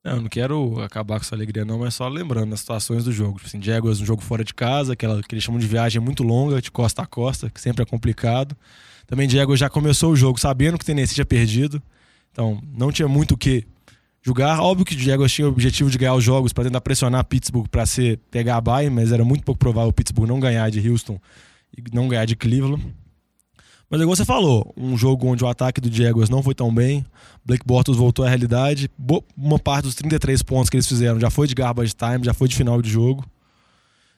[0.04, 3.36] Não, não quero acabar com essa alegria, não, mas só lembrando as situações do jogo.
[3.36, 6.24] Tipo assim, Jaguars, um jogo fora de casa, aquela que eles chamam de viagem muito
[6.24, 8.56] longa, de costa a costa, que sempre é complicado.
[9.06, 11.80] Também Diego já começou o jogo sabendo que o Tennessee tinha perdido.
[12.32, 13.64] Então, não tinha muito o que
[14.22, 14.58] julgar.
[14.60, 17.68] Óbvio que o Diego tinha o objetivo de ganhar os jogos para tentar pressionar Pittsburgh
[17.68, 17.84] para
[18.30, 21.20] pegar a bye, mas era muito pouco provável o Pittsburgh não ganhar de Houston
[21.76, 22.82] e não ganhar de Cleveland.
[23.92, 27.04] Mas igual você falou, um jogo onde o ataque do Jaguars não foi tão bem,
[27.44, 28.90] Blake Bortles voltou à realidade,
[29.36, 32.48] uma parte dos 33 pontos que eles fizeram já foi de garbage time, já foi
[32.48, 33.22] de final de jogo.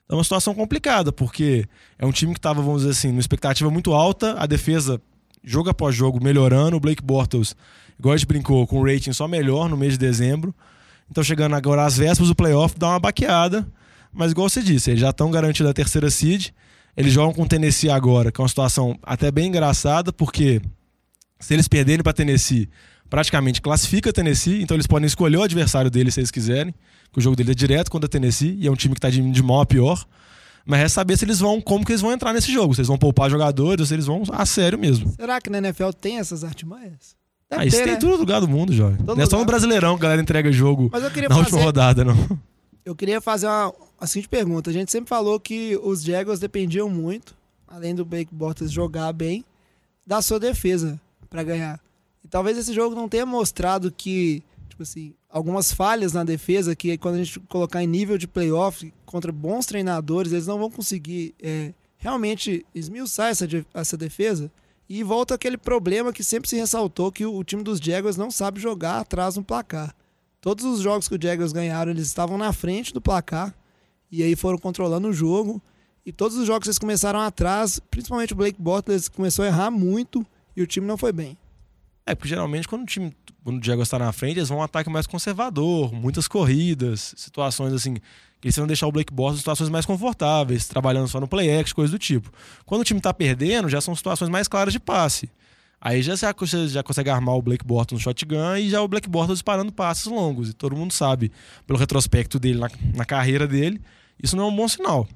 [0.09, 1.67] É uma situação complicada, porque
[1.99, 5.03] é um time que estava, vamos dizer assim, numa expectativa muito alta, a defesa,
[5.43, 7.57] jogo após jogo, melhorando, o Blake Bortles,
[7.99, 10.55] igual a gente brincou, com o rating só melhor no mês de dezembro.
[11.11, 13.67] Então chegando agora às vésperas do playoff, dá uma baqueada,
[14.13, 16.51] mas igual você disse, eles já estão garantidos a terceira seed,
[16.97, 20.61] eles jogam com o Tennessee agora, que é uma situação até bem engraçada, porque
[21.41, 22.69] se eles perderem para Tennessee,
[23.11, 26.75] praticamente classifica Tennessee, então eles podem escolher o adversário deles se eles quiserem,
[27.13, 29.11] que o jogo dele é direto contra a Tennessee, e é um time que está
[29.11, 30.05] de, de mal a pior.
[30.67, 32.89] Mas resta saber se eles vão, como que eles vão entrar nesse jogo, se eles
[32.89, 35.13] vão poupar jogadores ou se eles vão a sério mesmo.
[35.15, 37.15] Será que na NFL tem essas artimanhas?
[37.51, 37.99] Deve ah, isso ter, tem né?
[38.01, 38.97] todo lugar do mundo, jovem.
[38.97, 41.35] Todo não é só no Brasileirão que a galera entrega jogo na fazer...
[41.35, 42.17] última rodada, não.
[42.85, 44.71] Eu queria fazer uma, a seguinte pergunta.
[44.71, 47.35] A gente sempre falou que os Jaguars dependiam muito,
[47.67, 49.45] além do Blake Bortles jogar bem,
[50.07, 51.81] da sua defesa para ganhar.
[52.23, 56.99] E talvez esse jogo não tenha mostrado que, tipo assim, algumas falhas na defesa que
[56.99, 61.35] quando a gente colocar em nível de playoff contra bons treinadores, eles não vão conseguir
[61.43, 64.51] é, realmente esmiuçar essa, essa defesa.
[64.87, 68.31] E volta aquele problema que sempre se ressaltou que o, o time dos Jaguars não
[68.31, 69.95] sabe jogar atrás no placar.
[70.45, 73.55] Todos os jogos que os Jaguars ganharam, eles estavam na frente do placar
[74.13, 75.59] e aí foram controlando o jogo.
[76.05, 80.23] E todos os jogos eles começaram atrás, principalmente o Blake Bortles começou a errar muito
[80.55, 81.39] e o time não foi bem.
[82.05, 84.63] É, porque geralmente quando o time, quando o Diego está na frente, eles vão um
[84.63, 89.41] ataque mais conservador, muitas corridas, situações assim, que eles vão deixar o Blake Bortles em
[89.41, 92.31] situações mais confortáveis, trabalhando só no play action, coisas do tipo.
[92.67, 95.31] Quando o time está perdendo, já são situações mais claras de passe.
[95.85, 99.07] Aí já você já consegue armar o Blake Bortles no shotgun e já o Blake
[99.07, 100.49] Bortles disparando passes longos.
[100.49, 101.31] E todo mundo sabe,
[101.67, 103.79] pelo retrospecto dele na, na carreira dele,
[104.21, 105.07] isso não é um bom sinal.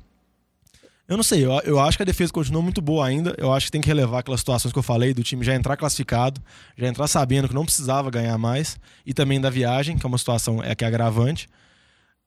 [1.08, 3.34] Eu não sei, eu, eu acho que a defesa continua muito boa ainda.
[3.38, 5.74] Eu acho que tem que relevar aquelas situações que eu falei, do time já entrar
[5.74, 6.38] classificado,
[6.76, 10.18] já entrar sabendo que não precisava ganhar mais, e também da viagem, que é uma
[10.18, 11.48] situação é que é agravante.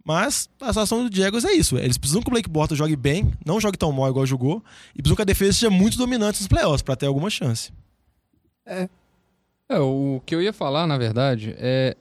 [0.03, 1.77] Mas a situação do Diego é isso.
[1.77, 4.63] Eles precisam que o Blake Bortles jogue bem, não jogue tão mal igual jogou,
[4.95, 7.71] e precisam que a defesa seja muito dominante nos playoffs para ter alguma chance.
[8.71, 8.89] É.
[9.69, 9.79] é.
[9.79, 11.95] O que eu ia falar, na verdade, é.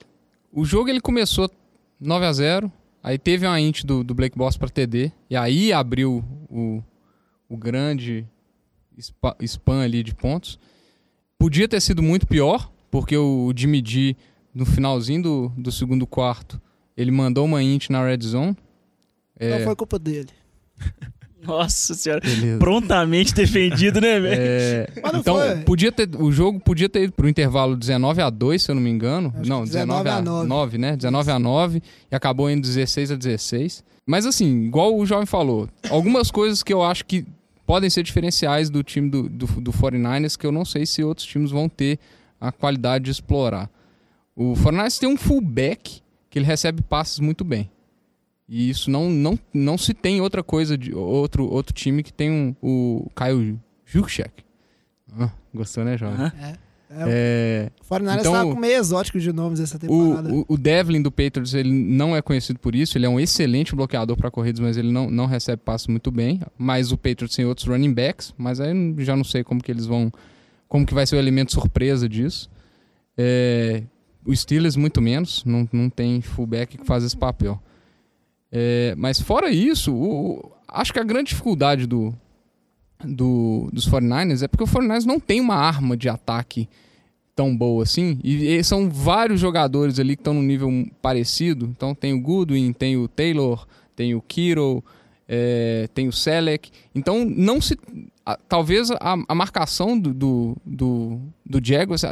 [0.52, 1.50] O jogo ele começou
[2.00, 5.10] 9 a 0 Aí teve uma int do, do Blake Boss para TD.
[5.28, 6.82] E aí abriu o,
[7.48, 8.26] o grande
[9.00, 10.58] spa, spam ali de pontos.
[11.38, 14.16] Podia ter sido muito pior, porque o Jimmy G,
[14.54, 16.60] no finalzinho do, do segundo quarto,
[16.94, 18.54] ele mandou uma int na red zone.
[19.38, 19.58] É...
[19.58, 20.28] Não foi culpa dele.
[21.46, 22.58] Nossa senhora, Beleza.
[22.58, 24.40] prontamente defendido, né, velho?
[24.40, 24.88] É...
[25.14, 25.56] Então, foi.
[25.60, 28.82] podia ter, o jogo podia ter ido pro intervalo 19 a 2, se eu não
[28.82, 29.32] me engano.
[29.38, 30.48] Acho não, 19, 19 a 9.
[30.48, 30.96] 9, né?
[30.96, 33.84] 19 a 9 e acabou indo 16 a 16.
[34.06, 37.24] Mas assim, igual o jovem falou, algumas coisas que eu acho que
[37.66, 41.26] podem ser diferenciais do time do, do, do 49ers que eu não sei se outros
[41.26, 41.98] times vão ter
[42.40, 43.70] a qualidade de explorar.
[44.34, 47.70] O 49ers tem um fullback que ele recebe passes muito bem.
[48.50, 52.28] E isso não, não, não se tem outra coisa de outro, outro time que tem
[52.28, 54.42] um, o Kyle Juszczyk.
[55.16, 56.16] Ah, gostou, né, Jovem?
[56.16, 56.32] Uh -huh.
[56.42, 56.70] É.
[56.92, 60.28] É, o Fortnite então, está com meio exótico de nomes essa temporada.
[60.28, 62.98] O, o, o, Devlin do Patriots ele não é conhecido por isso.
[62.98, 66.40] Ele é um excelente bloqueador para corridas, mas ele não, não recebe passos muito bem.
[66.58, 69.86] Mas o Patriots tem outros running backs, mas aí já não sei como que eles
[69.86, 70.10] vão,
[70.66, 72.50] como que vai ser o elemento surpresa disso.
[73.16, 73.84] É,
[74.26, 77.62] o Steelers muito menos, não, não tem fullback que faz esse papel.
[78.52, 82.14] É, mas fora isso, o, acho que a grande dificuldade do,
[83.04, 86.68] do, dos 49ers é porque o 49ers não tem uma arma de ataque
[87.34, 88.18] tão boa assim.
[88.22, 91.66] E, e são vários jogadores ali que estão no nível parecido.
[91.66, 94.84] Então tem o Goodwin, tem o Taylor, tem o Kittle,
[95.32, 96.70] é, tem o Selec.
[96.92, 97.78] Então, não se.
[98.26, 101.60] a- talvez a, a marcação do, do, do, do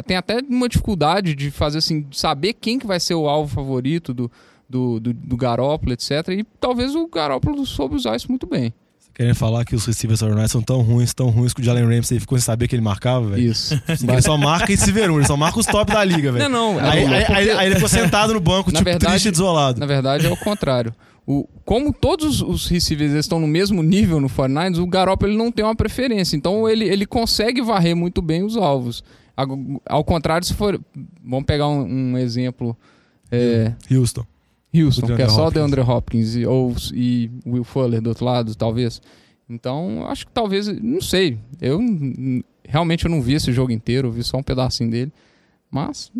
[0.06, 3.52] tem até uma dificuldade de fazer assim, de saber quem que vai ser o alvo
[3.52, 4.30] favorito do,
[4.68, 6.10] do, do, do Garoppolo, etc.
[6.30, 8.72] E talvez o Garoppolo soube usar isso muito bem.
[9.14, 12.20] Querendo falar que os receivers Aeronauts são tão ruins, tão ruins que o Jalen Ramsey
[12.20, 13.50] ficou sem saber que ele marcava, velho.
[13.50, 13.74] Isso.
[13.88, 16.48] Assim, ele só marca esse verão, ele só marca os top da liga, velho.
[16.48, 16.78] Não, não.
[16.88, 19.30] Aí, é- aí- aí- aí ele ficou sentado no banco, Na tipo, verdade- triste e
[19.32, 19.80] desolado.
[19.80, 20.94] Na verdade, é o contrário.
[21.26, 25.50] O, como todos os receivers estão no mesmo nível no 49ers, o Garoppolo ele não
[25.50, 26.36] tem uma preferência.
[26.36, 29.02] Então, ele, ele consegue varrer muito bem os alvos.
[29.36, 29.46] Ao,
[29.86, 30.80] ao contrário, se for...
[31.24, 32.74] Vamos pegar um, um exemplo.
[33.30, 34.24] É, Houston.
[34.74, 35.54] Houston, O que é DeAndre só o Hopkins.
[35.54, 39.00] DeAndre Hopkins e, ou, e Will Fuller do outro lado, talvez.
[39.48, 40.66] Então, acho que talvez...
[40.68, 41.38] Não sei.
[41.60, 41.80] Eu
[42.64, 44.08] realmente eu não vi esse jogo inteiro.
[44.08, 45.12] Eu vi só um pedacinho dele.
[45.70, 46.12] Mas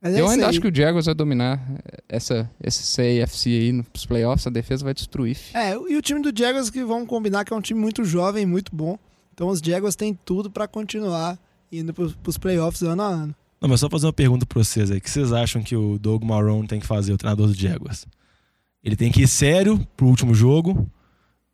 [0.00, 0.50] Mas é eu ainda aí.
[0.50, 1.60] acho que o Jaguars vai dominar
[2.08, 4.46] essa, essa CAFC aí nos playoffs.
[4.46, 5.36] A defesa vai destruir.
[5.54, 8.46] É, e o time do Jaguars que vamos combinar que é um time muito jovem,
[8.46, 8.96] muito bom.
[9.34, 11.38] Então os Jaguars têm tudo pra continuar
[11.72, 13.34] indo pros, pros playoffs ano a ano.
[13.60, 14.98] Não, mas só fazer uma pergunta pra vocês aí.
[14.98, 18.06] O que vocês acham que o Doug Marrone tem que fazer, o treinador do Jaguars?
[18.82, 20.88] Ele tem que ir sério pro último jogo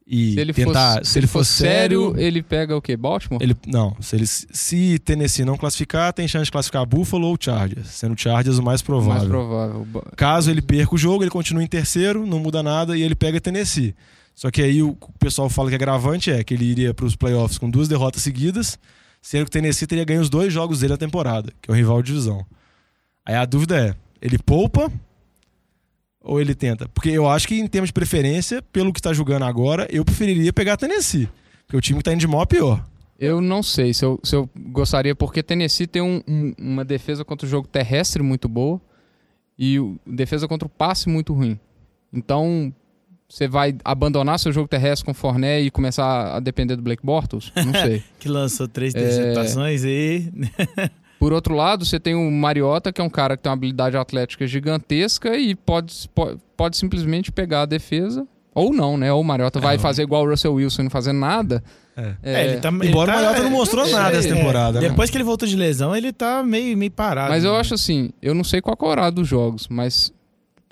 [0.06, 0.96] e Se ele, tentar...
[0.96, 2.94] for, se ele for sério, ele pega o quê?
[2.94, 3.42] Baltimore?
[3.42, 7.88] Ele, não, se, ele, se Tennessee não classificar, tem chance de classificar Buffalo ou Chargers,
[7.88, 9.14] sendo Chargers o mais provável.
[9.14, 9.86] Mais provável.
[10.14, 13.40] Caso ele perca o jogo, ele continua em terceiro, não muda nada e ele pega
[13.40, 13.94] Tennessee.
[14.34, 17.06] Só que aí o o pessoal fala que é gravante é que ele iria para
[17.06, 18.78] os playoffs com duas derrotas seguidas,
[19.26, 21.76] sendo que o Tennessee teria ganho os dois jogos dele na temporada, que é o
[21.76, 22.44] rival de divisão.
[23.24, 24.92] Aí a dúvida é, ele poupa
[26.20, 26.86] ou ele tenta?
[26.90, 30.52] Porque eu acho que em termos de preferência, pelo que está jogando agora, eu preferiria
[30.52, 31.26] pegar Tennessee,
[31.66, 32.84] porque o time que tá indo de mal pior.
[33.18, 37.24] Eu não sei se eu, se eu gostaria, porque Tennessee tem um- um- uma defesa
[37.24, 38.78] contra o jogo terrestre muito boa
[39.58, 41.58] e defesa contra o passe muito ruim.
[42.12, 42.74] Então,
[43.34, 47.04] você vai abandonar seu jogo terrestre com o Fournette e começar a depender do Blake
[47.04, 47.50] Bortles?
[47.56, 48.00] Não sei.
[48.20, 48.98] Que lançou três É.
[49.00, 50.30] interceptações e.
[51.18, 53.96] Por outro lado, você tem o Mariota, que é um cara que tem uma habilidade
[53.96, 58.24] atlética gigantesca e pode, pode, pode simplesmente pegar a defesa.
[58.54, 59.12] Ou não, né?
[59.12, 61.60] Ou o Mariota vai fazer igual o Russell Wilson não fazer nada.
[61.96, 62.14] É.
[62.22, 64.80] É, ele tá, ele Embora tá- o Mariota não mostrou é, nada essa é, temporada.
[64.80, 64.88] né?
[64.90, 67.30] Depois que ele voltou de lesão, ele tá meio, meio parado.
[67.30, 67.58] Mas eu né?
[67.58, 70.12] acho assim, eu não sei qual é o horário dos jogos, mas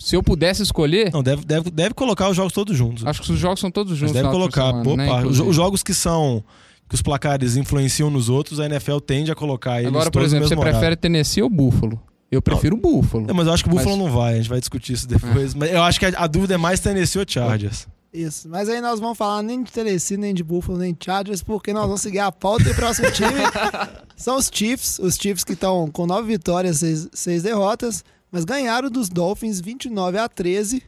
[0.03, 3.07] se eu pudesse escolher, Não, deve, deve, deve colocar os jogos todos juntos.
[3.07, 4.13] acho que os jogos são todos Mas juntos.
[4.15, 4.67] deve na última colocar.
[4.71, 5.19] semana, boa né, parte.
[5.21, 5.49] Os, inclusive.
[5.51, 6.45] os jogos que são.
[6.89, 10.47] que os placares influenciam nos outros, a NFL tende a colocar eles Agora, por exemplo,
[10.49, 10.73] você horário.
[10.79, 12.01] prefere Tennessee ou Buffalo?
[12.31, 13.27] Eu prefiro Buffalo.
[13.27, 15.07] Não, mas eu acho que o Buffalo Mas- não vai, a gente vai discutir isso
[15.07, 15.55] depois.
[15.55, 17.87] Mas eu acho que a, a dúvida é mais Tennessee ou Chargers.
[18.13, 18.49] Isso.
[18.49, 21.73] Mas aí nós vamos falar nem de Tennessee, nem de Buffalo, nem de Chargers, porque
[21.73, 23.31] nós vamos seguir a pauta e o próximo time
[24.17, 24.99] são os Chiefs.
[24.99, 30.19] Os Chiefs que estão com nove vitórias, seis, seis derrotas, mas ganharam dos Dolphins 29
[30.19, 30.83] a 13.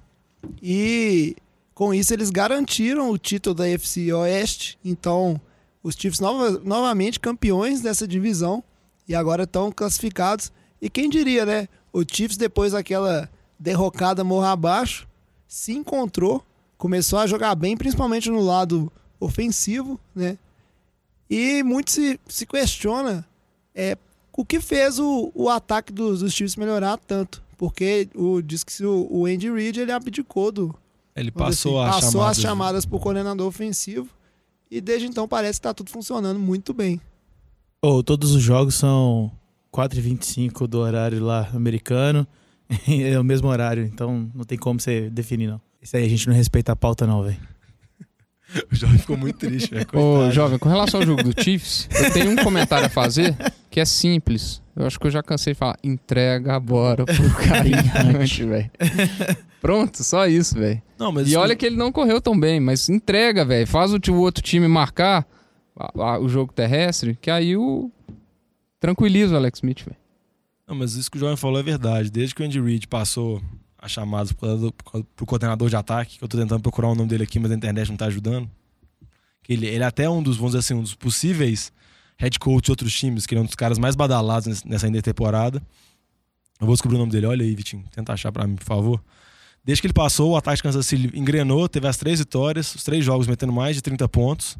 [0.62, 1.36] E
[1.74, 4.78] com isso eles garantiram o título da FC Oeste.
[4.84, 5.40] Então,
[5.82, 8.64] os Chiefs nova- novamente campeões dessa divisão
[9.06, 10.50] e agora estão classificados.
[10.80, 11.68] E quem diria, né?
[11.92, 15.06] O Chiefs, depois daquela derrocada morra abaixo,
[15.46, 16.44] se encontrou,
[16.78, 20.38] começou a jogar bem, principalmente no lado ofensivo, né?
[21.30, 23.26] E muito se, se questiona
[23.74, 23.96] é,
[24.36, 27.42] o que fez o, o ataque dos, dos Chiefs melhorar tanto.
[27.56, 30.74] Porque o, diz que o, o Andy Reid ele abdicou do.
[31.14, 32.38] Ele passou, assim, passou chamadas.
[32.38, 34.08] as chamadas para o coordenador ofensivo.
[34.70, 37.00] E desde então parece que está tudo funcionando muito bem.
[37.80, 39.30] Ô, todos os jogos são
[39.72, 42.26] 4h25 do horário lá americano.
[42.88, 45.60] É o mesmo horário, então não tem como você definir, não.
[45.82, 47.38] Isso aí a gente não respeita a pauta, não, velho.
[48.70, 49.86] O jovem ficou muito triste, velho.
[49.94, 53.34] Ô, jovem, com relação ao jogo do Chiefs, eu tenho um comentário a fazer
[53.70, 54.62] que é simples.
[54.76, 58.70] Eu acho que eu já cansei de falar, entrega a bola pro carinhante, velho.
[59.60, 60.80] Pronto, só isso, velho.
[61.26, 63.66] E olha que ele não correu tão bem, mas entrega, velho.
[63.66, 65.26] Faz o, o outro time marcar
[65.76, 67.90] a- a- o jogo terrestre, que aí o.
[68.78, 69.96] Tranquiliza o Alex Smith, velho.
[70.68, 72.10] Não, mas isso que o Jovem falou é verdade.
[72.10, 73.40] Desde que o Andy Reid passou
[73.84, 74.72] as chamadas pro,
[75.14, 77.54] pro, coordenador de ataque, que eu tô tentando procurar o nome dele aqui, mas a
[77.54, 78.50] internet não tá ajudando.
[79.46, 81.70] Ele, ele é até um dos, vamos dizer assim, um dos possíveis
[82.16, 85.62] head coach de outros times, que ele é um dos caras mais badalados nessa intertemporada.
[86.58, 87.26] Eu vou descobrir o nome dele.
[87.26, 87.84] Olha aí, Vitinho.
[87.94, 89.04] Tenta achar pra mim, por favor.
[89.62, 92.84] Desde que ele passou, o ataque de Kansas City engrenou, teve as três vitórias, os
[92.84, 94.52] três jogos metendo mais de 30 pontos.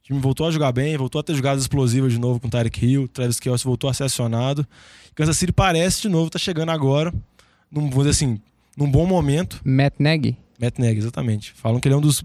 [0.00, 2.50] O time voltou a jogar bem, voltou a ter jogadas explosivas de novo com o
[2.50, 4.66] Tyreek Hill, Travis Kelce voltou a ser acionado.
[5.14, 7.12] Kansas City parece de novo, tá chegando agora,
[7.70, 8.40] num, vamos dizer assim,
[8.78, 9.60] num bom momento.
[9.64, 10.36] Matt Nagy.
[10.60, 11.52] Matt Nagy, exatamente.
[11.52, 12.24] Falam que ele é um dos,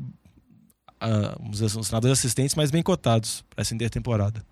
[1.01, 4.45] ah, vamos dizer assim, os treinadores assistentes mais bem cotados para essa intertemporada.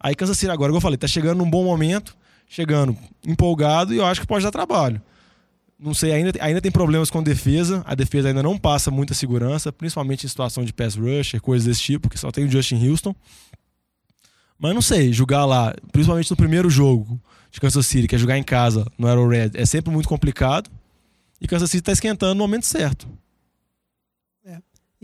[0.00, 2.16] Aí Kansas City agora, como eu falei, tá chegando num bom momento,
[2.48, 5.00] chegando empolgado e eu acho que pode dar trabalho.
[5.78, 7.82] Não sei, ainda, ainda tem problemas com defesa.
[7.86, 11.82] A defesa ainda não passa muita segurança, principalmente em situação de pass rusher, coisas desse
[11.82, 13.14] tipo, que só tem o Justin Houston.
[14.58, 18.38] Mas não sei, jogar lá, principalmente no primeiro jogo de Kansas City, que é jogar
[18.38, 20.70] em casa no Arrowhead, é sempre muito complicado.
[21.42, 23.06] E Kansas City está esquentando no momento certo.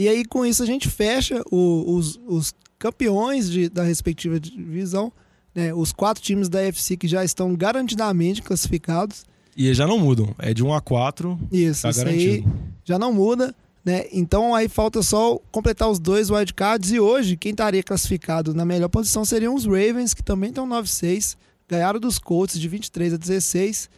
[0.00, 5.12] E aí, com isso, a gente fecha o- os, os campeões de- da respectiva divisão.
[5.54, 5.74] né?
[5.74, 9.24] Os quatro times da FC que já estão garantidamente classificados.
[9.56, 10.32] E eles já não mudam.
[10.38, 12.04] É de 1 a 4, Isso, tá isso aí
[12.44, 12.52] garantido.
[12.84, 13.52] já não muda.
[13.84, 14.04] Né?
[14.12, 16.92] Então aí falta só completar os dois wildcards.
[16.92, 21.36] E hoje, quem estaria classificado na melhor posição seriam os Ravens, que também estão 9-6.
[21.68, 23.90] Ganharam dos Colts de 23 a 16.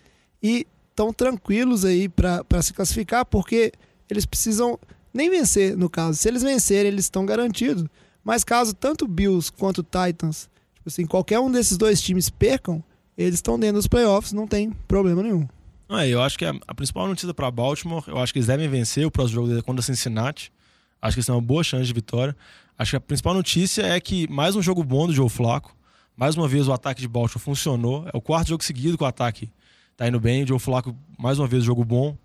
[0.43, 0.67] E
[1.01, 3.73] estão tranquilos aí para se classificar, porque
[4.09, 4.79] eles precisam
[5.15, 6.19] nem vencer, no caso.
[6.19, 7.85] Se eles vencerem, eles estão garantidos.
[8.23, 12.85] Mas caso tanto Bills quanto Titans, tipo assim, qualquer um desses dois times percam,
[13.17, 15.49] eles estão dentro dos playoffs, não tem problema nenhum.
[15.89, 18.69] É, eu acho que a, a principal notícia para Baltimore, eu acho que eles devem
[18.69, 20.53] vencer o próximo jogo deles é contra Cincinnati.
[21.01, 22.37] Acho que eles têm uma boa chance de vitória.
[22.79, 25.75] Acho que a principal notícia é que mais um jogo bom do Joe Flaco.
[26.15, 28.07] Mais uma vez o ataque de Baltimore funcionou.
[28.13, 29.51] É o quarto jogo seguido que o ataque
[30.01, 30.45] tá indo bem.
[30.45, 32.17] O Joe Flaco, mais uma vez, jogo bom.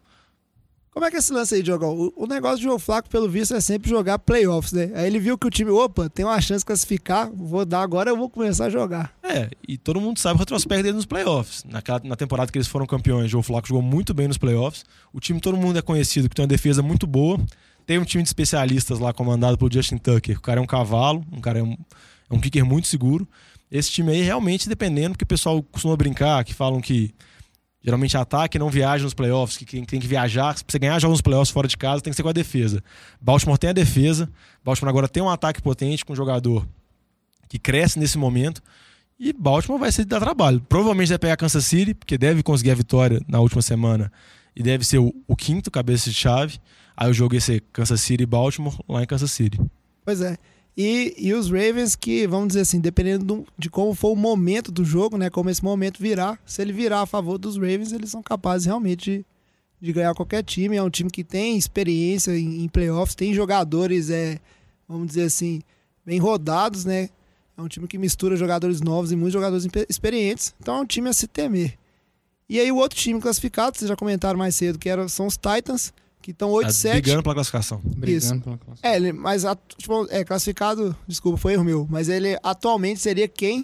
[0.91, 2.13] Como é que é esse lance aí, Diogão?
[2.15, 4.91] O, negócio de João Flaco, pelo visto, é sempre jogar playoffs, né?
[4.95, 8.11] Aí ele viu que o time, opa, tem uma chance de classificar, vou dar agora,
[8.11, 9.13] eu vou começar a jogar.
[9.21, 11.65] É, e todo mundo sabe o retrospecto dele nos playoffs.
[11.65, 14.85] Naquela, na temporada que eles foram campeões, o Joe Flaco jogou muito bem nos playoffs.
[15.11, 17.37] O time, todo mundo é conhecido que tem uma defesa muito boa.
[17.85, 20.37] Tem um time de especialistas lá comandado pelo Justin Tucker.
[20.37, 21.75] O cara é um cavalo, um cara é um,
[22.29, 23.27] é um kicker muito seguro.
[23.69, 27.13] Esse time aí, realmente, dependendo, porque o pessoal costuma brincar, que falam que
[27.85, 31.21] geralmente ataque não viaja nos playoffs, que tem que viajar, pra você ganhar jogos nos
[31.21, 32.83] playoffs fora de casa, tem que ser com a defesa.
[33.21, 34.27] Baltimore tem a defesa,
[34.63, 36.67] Baltimore agora tem um ataque potente com um jogador
[37.47, 38.59] que cresce nesse momento.
[39.19, 40.59] E Baltimore vai ser de dar trabalho.
[40.67, 44.11] Provavelmente vai pegar Kansas City, porque deve conseguir a vitória na última semana.
[44.55, 46.57] E deve ser o, o quinto cabeça de chave.
[46.97, 49.59] Aí o jogo ia ser Kansas City e Baltimore lá em Kansas City.
[50.03, 50.37] Pois é.
[50.77, 54.71] E, e os Ravens que, vamos dizer assim, dependendo do- de como for o momento
[54.71, 55.29] do jogo, né?
[55.29, 59.19] Como esse momento virar, se ele virar a favor dos Ravens, eles são capazes realmente
[59.19, 59.25] de,
[59.87, 60.75] de ganhar qualquer time.
[60.75, 64.37] É um time que tem experiência em, em playoffs, tem jogadores, é,
[64.87, 65.61] vamos dizer assim,
[66.05, 67.09] bem rodados, né?
[67.57, 70.53] É um time que mistura jogadores novos e muitos jogadores experientes.
[70.59, 71.77] Então é um time a se temer.
[72.49, 75.37] E aí o outro time classificado, vocês já comentaram mais cedo, que era, são os
[75.37, 75.93] Titans,
[76.25, 76.91] que estão Tá 8-7.
[76.93, 77.79] brigando pela classificação.
[77.83, 78.81] Brigando pela classe.
[78.81, 79.45] É, ele, mas
[79.77, 83.63] tipo, é classificado, desculpa, foi erro meu, mas ele atualmente seria quem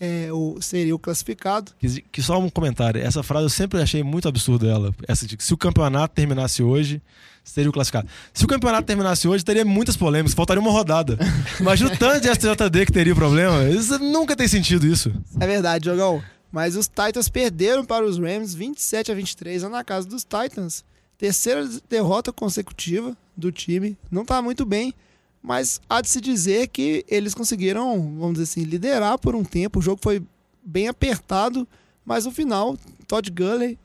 [0.00, 1.70] é, o, seria o classificado.
[1.78, 2.98] Que, que só um comentário.
[2.98, 4.94] Essa frase eu sempre achei muito absurda ela.
[5.06, 7.02] Essa de que se o campeonato terminasse hoje,
[7.44, 8.08] seria o classificado.
[8.32, 11.18] Se o campeonato terminasse hoje, teria muitas polêmicas, faltaria uma rodada.
[11.60, 13.64] Imagina o tanto de STJD que teria problema.
[13.68, 15.12] Isso nunca tem sentido isso.
[15.38, 16.22] É verdade, Jogão.
[16.50, 20.82] Mas os Titans perderam para os Rams 27 a 23 lá na casa dos Titans.
[21.18, 23.98] Terceira derrota consecutiva do time.
[24.08, 24.94] Não tá muito bem,
[25.42, 29.80] mas há de se dizer que eles conseguiram, vamos dizer assim, liderar por um tempo.
[29.80, 30.22] O jogo foi
[30.64, 31.66] bem apertado,
[32.04, 33.76] mas no final, Todd Gurley,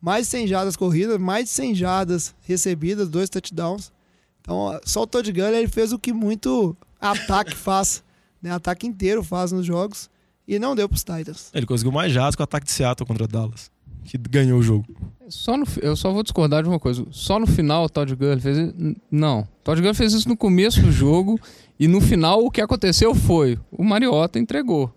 [0.00, 3.92] mais de 100 jardas corridas, mais de 100 jardas recebidas, dois touchdowns.
[4.40, 8.04] Então, só o Todd Gurley ele fez o que muito ataque faz,
[8.40, 8.52] né?
[8.52, 10.08] Ataque inteiro faz nos jogos.
[10.46, 11.50] E não deu pros Titans.
[11.52, 13.68] Ele conseguiu mais jardas com o ataque de Seattle contra Dallas,
[14.04, 14.86] que ganhou o jogo.
[15.28, 17.04] Só no, eu só vou discordar de uma coisa.
[17.10, 18.74] Só no final o Todd Gurley fez
[19.10, 19.46] Não.
[19.64, 21.38] Todd Gurley fez isso no começo do jogo
[21.78, 24.92] e no final o que aconteceu foi o Mariota entregou.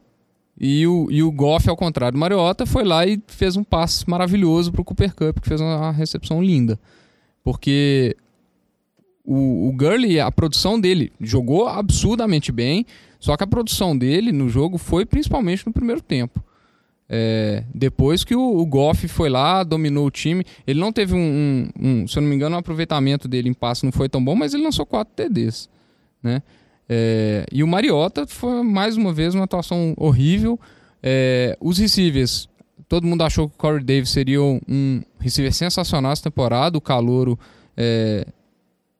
[0.60, 4.08] E o, e o Goff, ao contrário do Mariota, foi lá e fez um passe
[4.10, 6.78] maravilhoso pro Cooper Cup, que fez uma recepção linda.
[7.42, 8.18] Porque
[9.24, 12.86] o, o Gurley, a produção dele jogou absurdamente bem,
[13.20, 16.44] só que a produção dele no jogo foi principalmente no primeiro tempo.
[17.12, 21.18] É, depois que o, o Goff foi lá, dominou o time, ele não teve um,
[21.18, 21.70] um-
[22.04, 24.36] um- se eu não me engano, o aproveitamento dele em passe não foi tão bom,
[24.36, 25.68] mas ele lançou quatro TDs,
[26.22, 26.44] né?
[26.88, 30.60] É, e o Mariota foi mais uma vez uma atuação horrível.
[31.02, 32.48] É, os receivers,
[32.88, 37.40] todo mundo achou que o Corey Davis seria um, receiver sensacional essa temporada, o Calouro
[37.78, 38.26] é,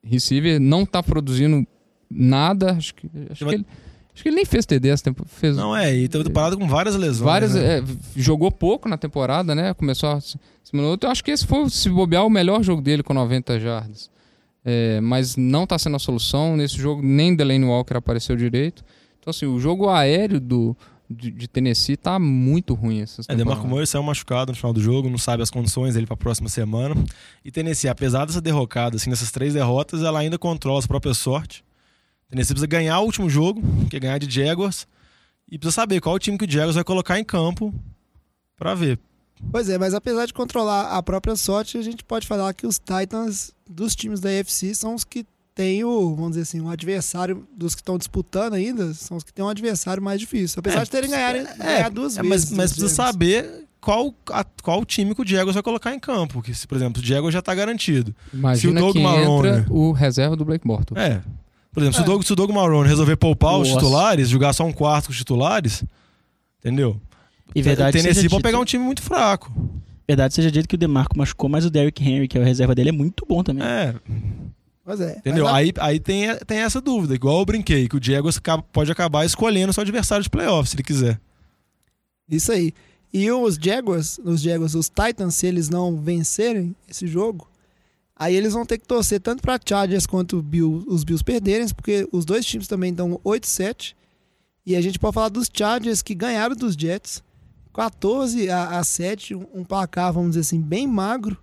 [0.04, 1.66] receiver não tá produzindo
[2.10, 3.66] nada, acho que, acho que ele,
[4.20, 6.68] acho que ele nem fez TD essa temporada, fez Não é, e teve parado com
[6.68, 7.20] várias lesões.
[7.20, 7.80] várias né?
[7.80, 7.84] é,
[8.16, 9.74] jogou pouco na temporada, né?
[9.74, 10.38] Começou a se.
[10.72, 14.12] Eu acho que esse foi, se bobear, o melhor jogo dele com 90 jardas.
[14.64, 16.56] É, mas não está sendo a solução.
[16.56, 18.84] Nesse jogo, nem Delaney Walker apareceu direito.
[19.20, 20.78] Então, assim, o jogo aéreo do,
[21.10, 24.82] de, de Tennessee tá muito ruim essa É, DeMarco Murray saiu machucado no final do
[24.82, 26.94] jogo, não sabe as condições dele para a próxima semana.
[27.44, 31.64] E Tennessee, apesar dessa derrocada, assim, nessas três derrotas, ela ainda controla a própria sorte.
[32.30, 34.88] Tennessee precisa ganhar o último jogo, que é ganhar de Jaguars,
[35.52, 37.74] e precisa saber qual o time que o Jaguars vai colocar em campo
[38.58, 39.00] para ver.
[39.52, 42.78] Pois é, mas apesar de controlar a própria sorte, a gente pode falar que os
[42.78, 45.26] Titans dos times da AFC são os que
[45.56, 49.34] têm o, vamos dizer assim, um adversário dos que estão disputando ainda, são os que
[49.34, 50.60] têm um adversário mais difícil.
[50.60, 52.50] Apesar É, de terem ganhado, ganhado duas É, vezes.
[52.52, 56.42] mas, mas precisa saber qual, a- qual time que o Diego vai colocar em campo.
[56.42, 58.14] Que, se, por exemplo, o Diego já tá garantido.
[58.34, 61.02] Imagina Se o Doug que Marrone- entra o reserva do Blake Bortles.
[61.02, 61.22] É.
[61.72, 63.80] Por exemplo, se, o Doug, se o Doug Marrone resolver poupar os Nossa.
[63.80, 65.84] titulares, jogar só um quarto com os titulares,
[66.60, 67.00] entendeu?
[67.56, 69.52] E verdade Tennessee seja pode pegar um time muito fraco.
[70.08, 72.74] verdade seja dito que o DeMarco machucou, mas o Derrick Henry, que é o reserva
[72.76, 73.64] dele, é muito bom também.
[73.64, 73.94] É,
[74.84, 75.18] Pois é.
[75.18, 75.46] entendeu?
[75.46, 78.28] Mas a- Aí, aí tem, tem essa dúvida, igual eu brinquei, que o Diego
[78.74, 81.20] pode acabar escolhendo seu adversário de playoff, se ele quiser.
[82.28, 82.74] Isso aí.
[83.14, 87.48] E os Jaguars, os Jaguars, os Titans, se eles não vencerem esse jogo,
[88.20, 92.08] aí eles vão ter que torcer tanto para Chargers quanto Bill- os Bills perderem, porque
[92.12, 93.96] os dois times também estão 8-7.
[94.66, 97.24] E a gente pode falar dos Chargers que ganharam dos Jets,
[97.74, 101.38] 14 a, a 7, um, placar, vamos dizer assim, bem magro.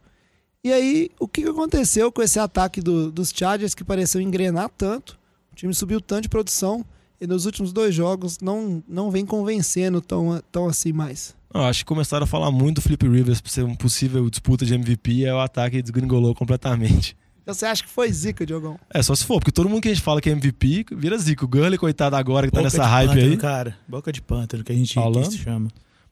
[0.62, 4.68] E aí, o que que aconteceu com esse ataque do- dos Chargers que pareceu engrenar
[4.76, 5.18] tanto?
[5.52, 6.84] O time subiu tanto de produção
[7.20, 11.35] e nos últimos dois jogos não, não vem convencendo tão, tão assim mais.
[11.52, 14.66] Eu acho que começaram a falar muito do Flip Rivers por ser um possível disputa
[14.66, 17.16] de MVP, aí o ataque desgringolou completamente.
[17.42, 18.76] Então você acha que foi zica, Diogão?
[18.92, 21.16] É, só se for, porque todo mundo que a gente fala que é MVP vira
[21.16, 21.44] zico.
[21.44, 23.36] O Gurley, coitado agora, que tá Boca nessa de hype pântano, aí.
[23.36, 23.78] cara.
[23.86, 25.28] Boca de pântano, que a gente Falando?
[25.28, 25.68] que se chama.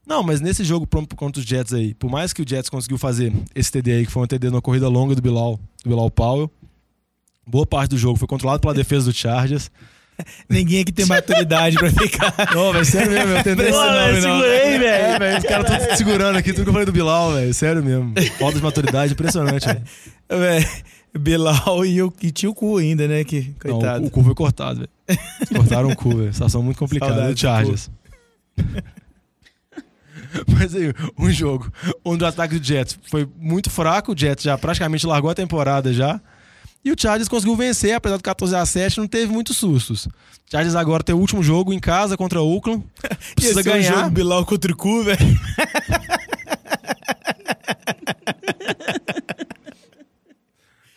[0.06, 3.32] Não, mas nesse jogo contra os Jets aí, por mais que o Jets conseguiu fazer
[3.54, 6.50] esse TD aí, que foi um TD numa corrida longa do Bilal, do Bilal Powell,
[7.46, 9.70] boa parte do jogo foi controlado pela defesa do Chargers.
[10.48, 12.32] Ninguém aqui tem maturidade pra ficar.
[12.54, 14.84] Não, velho, sério mesmo, eu tentei Pô, velho, segurei, velho.
[14.84, 17.82] É, velho, os caras estão segurando aqui, tudo que eu falei do Bilal, velho, sério
[17.82, 18.14] mesmo.
[18.38, 19.82] Falta de maturidade impressionante, velho.
[21.18, 23.22] Bilal e, o, e tinha o cu ainda, né?
[23.22, 24.06] Que, Não, coitado.
[24.06, 25.20] o cu foi cortado, velho.
[25.56, 26.32] Cortaram o cu, velho.
[26.32, 27.88] Situação muito complicada do Chargers.
[30.48, 31.72] Mas aí, um jogo
[32.04, 35.92] onde o ataque do Jets foi muito fraco, o Jets já praticamente largou a temporada
[35.92, 36.20] já.
[36.84, 40.04] E o Chargers conseguiu vencer, apesar do 14 a 7 não teve muitos sustos.
[40.06, 40.10] O
[40.50, 42.84] Chargers agora tem o último jogo em casa contra o Oakland.
[43.34, 43.94] Precisa Ia ser um ganhar.
[44.00, 45.18] jogo Bilal contra o cu, velho.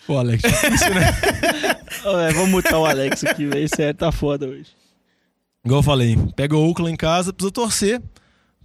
[0.05, 1.11] Pô, Alex, difícil, né?
[2.05, 3.67] Ô, vamos mutar o Alex aqui, velho.
[3.67, 4.67] Sério, tá foda hoje.
[5.65, 8.01] Igual eu falei, pega o Oakland em casa, precisa torcer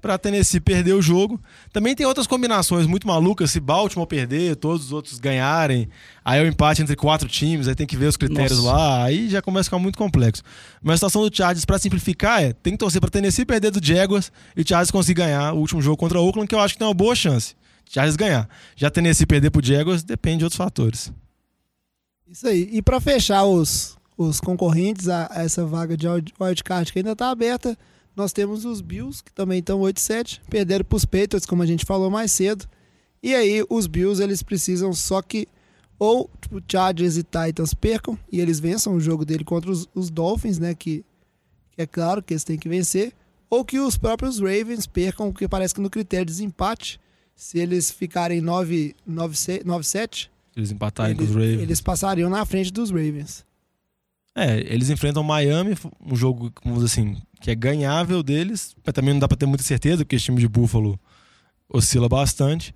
[0.03, 1.41] pra Tennessee perder o jogo.
[1.73, 5.89] Também tem outras combinações muito malucas, se Baltimore perder, todos os outros ganharem,
[6.25, 8.77] aí é o empate entre quatro times, aí tem que ver os critérios Nossa.
[8.77, 10.43] lá, aí já começa a ficar muito complexo.
[10.83, 13.83] Mas a situação do Chargers, pra simplificar, é tem que torcer pra Tennessee perder do
[13.83, 16.75] Jaguars e o Chargers conseguir ganhar o último jogo contra o Oakland, que eu acho
[16.75, 17.55] que tem uma boa chance.
[17.89, 18.49] Chargers ganhar.
[18.75, 21.13] Já Tennessee perder pro Jaguars depende de outros fatores.
[22.29, 22.69] Isso aí.
[22.73, 27.13] E para fechar os, os concorrentes a, a essa vaga de wild- wildcard que ainda
[27.13, 27.79] está aberta,
[28.15, 31.85] nós temos os Bills, que também estão 8-7, perderam para os Patriots, como a gente
[31.85, 32.67] falou mais cedo.
[33.23, 35.49] E aí, os Bills, eles precisam só que
[35.99, 40.11] ou tipo, Chargers e Titans percam e eles vençam o jogo dele contra os, os
[40.11, 40.75] Dolphins, né?
[40.75, 41.05] Que,
[41.71, 43.13] que é claro que eles têm que vencer.
[43.49, 46.99] Ou que os próprios Ravens percam, porque parece que no critério de desempate,
[47.37, 51.63] se eles ficarem 9-7, Eles empatarem eles, com os Ravens.
[51.63, 53.45] eles passariam na frente dos Ravens.
[54.35, 59.13] É, eles enfrentam Miami, um jogo, vamos dizer assim, que é ganhável deles, mas também
[59.13, 60.99] não dá pra ter muita certeza, porque esse time de Buffalo
[61.69, 62.73] oscila bastante.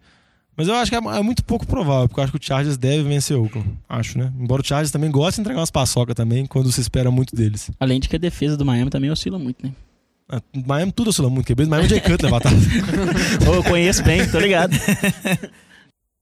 [0.56, 2.76] Mas eu acho que é, é muito pouco provável, porque eu acho que o Chargers
[2.76, 3.68] deve vencer o Oakland.
[3.88, 4.32] Acho, né?
[4.38, 7.70] Embora o Chargers também goste de entregar umas paçoca também, quando se espera muito deles.
[7.78, 9.72] Além de que a defesa do Miami também oscila muito, né?
[10.28, 11.70] Ah, Miami tudo oscila muito, quebrado.
[11.70, 12.56] Miami é Jay Cutler, batata.
[13.48, 14.74] Ô, eu conheço bem, tô ligado.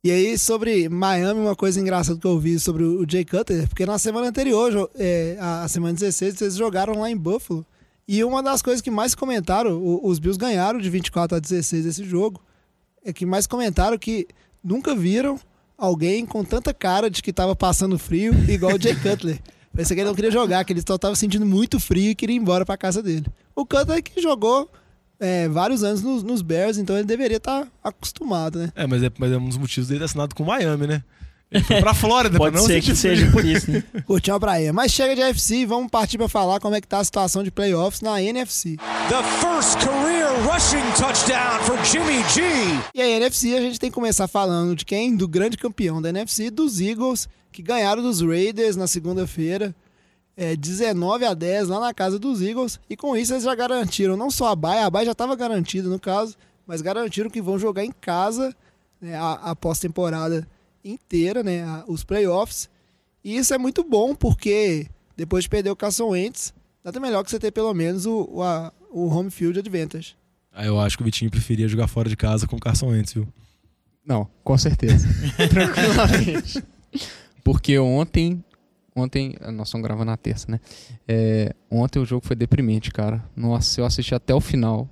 [0.04, 3.86] E aí, sobre Miami, uma coisa engraçada que eu ouvi sobre o Jay Cutler, porque
[3.86, 7.64] na semana anterior, é, a a semana 16, eles jogaram lá em Buffalo.
[8.06, 12.04] E uma das coisas que mais comentaram, os Bills ganharam de 24 a 16 esse
[12.04, 12.40] jogo,
[13.04, 14.26] é que mais comentaram que
[14.62, 15.38] nunca viram
[15.76, 19.40] alguém com tanta cara de que tava passando frio igual o Jay Cutler.
[19.72, 22.36] Parecia que ele não queria jogar, que ele só tava sentindo muito frio e queria
[22.36, 23.26] ir embora pra casa dele.
[23.56, 24.70] O Cutler que jogou
[25.18, 28.72] é, vários anos nos, nos Bears, então ele deveria estar acostumado, né?
[28.76, 31.02] é, mas é, mas é um dos motivos dele assinado com o Miami, né?
[31.50, 33.32] Ele foi pra Flórida, Pode pra não ser que seja frio.
[33.32, 33.84] por isso, né?
[34.06, 34.72] Curtir uma praia.
[34.72, 37.44] Mas chega de AFC e vamos partir para falar como é que tá a situação
[37.44, 38.76] de playoffs na NFC.
[39.08, 42.42] The first career rushing touchdown for Jimmy G.
[42.94, 45.14] E a NFC a gente tem que começar falando de quem?
[45.16, 49.74] Do grande campeão da NFC, dos Eagles, que ganharam dos Raiders na segunda-feira.
[50.36, 52.80] É, 19 a 10 lá na casa dos Eagles.
[52.90, 55.88] E com isso eles já garantiram não só a bye, a bye já estava garantida
[55.88, 56.34] no caso,
[56.66, 58.52] mas garantiram que vão jogar em casa
[59.00, 60.44] né, a, a pós-temporada
[60.84, 62.68] inteira, né, os playoffs.
[63.24, 66.52] E isso é muito bom porque depois de perder o Carson Wentz,
[66.84, 70.16] nada melhor que você ter pelo menos o, o, a- o home field advantage.
[70.52, 73.12] Aí eu acho que o Vitinho preferia jogar fora de casa com o Carson Wentz,
[73.14, 73.26] viu?
[74.06, 75.08] Não, com certeza.
[75.50, 76.62] Tranquilamente.
[77.42, 78.44] Porque ontem.
[78.94, 79.34] Ontem.
[79.52, 80.60] Nós estamos gravando na terça, né?
[81.08, 83.24] É, ontem o jogo foi deprimente, cara.
[83.34, 84.88] Nossa, eu assisti até o final.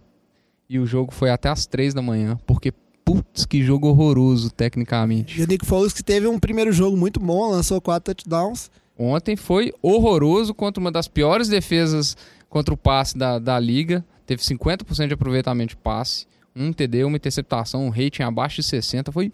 [0.68, 2.40] E o jogo foi até as três da manhã.
[2.46, 2.72] Porque,
[3.04, 5.40] putz, que jogo horroroso, tecnicamente.
[5.40, 8.70] E o Nick Foles que teve um primeiro jogo muito bom, lançou quatro touchdowns.
[8.98, 12.16] Ontem foi horroroso contra uma das piores defesas
[12.48, 14.04] contra o passe da, da liga.
[14.26, 19.10] Teve 50% de aproveitamento de passe, um TD, uma interceptação, um rating abaixo de 60.
[19.10, 19.32] Foi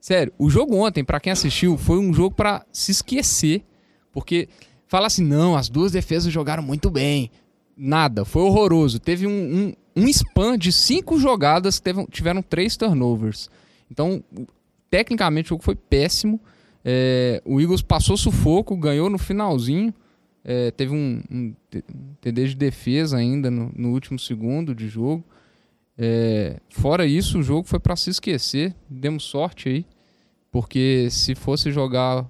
[0.00, 3.64] sério, o jogo ontem, para quem assistiu, foi um jogo para se esquecer,
[4.12, 4.48] porque
[4.86, 7.30] fala assim: "Não, as duas defesas jogaram muito bem".
[7.76, 8.98] Nada, foi horroroso.
[8.98, 13.50] Teve um, um, um spam de cinco jogadas que teve, tiveram três turnovers.
[13.90, 14.22] Então,
[14.90, 16.40] tecnicamente, o jogo foi péssimo.
[16.84, 19.92] É, o Eagles passou sufoco, ganhou no finalzinho.
[20.44, 21.54] É, teve um, um,
[22.20, 25.24] TD de defesa ainda no, no último segundo de jogo.
[25.96, 28.74] É, fora isso, o jogo foi para se esquecer.
[28.88, 29.86] Demos sorte aí,
[30.50, 32.24] porque se fosse jogar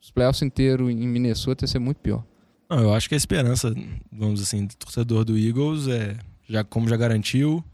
[0.00, 2.24] os playoffs inteiro em Minnesota ia ser muito pior.
[2.70, 3.74] Não, eu acho que a esperança,
[4.10, 6.16] vamos assim, do torcedor do Eagles é,
[6.48, 7.64] já como já garantiu,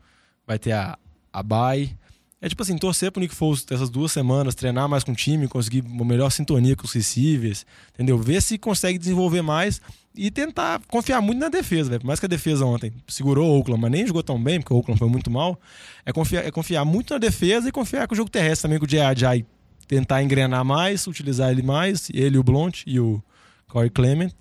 [0.47, 0.99] vai ter a,
[1.33, 1.97] a bye.
[2.41, 5.47] É tipo assim, torcer pro Nick Foles essas duas semanas, treinar mais com o time,
[5.47, 7.65] conseguir uma melhor sintonia com os receivers,
[7.95, 8.19] entendeu?
[8.19, 9.81] Ver se consegue desenvolver mais
[10.13, 12.01] e tentar confiar muito na defesa, velho.
[12.01, 14.75] Por mais que a defesa ontem segurou o Oakland, mas nem jogou tão bem, porque
[14.75, 15.59] o Oakland foi muito mal.
[16.05, 18.87] É confiar, é confiar muito na defesa e confiar com o jogo terrestre também, com
[18.87, 19.47] o J.A.J.
[19.87, 23.23] tentar engrenar mais, utilizar ele mais, ele, o Blount e o
[23.69, 24.33] Corey Clement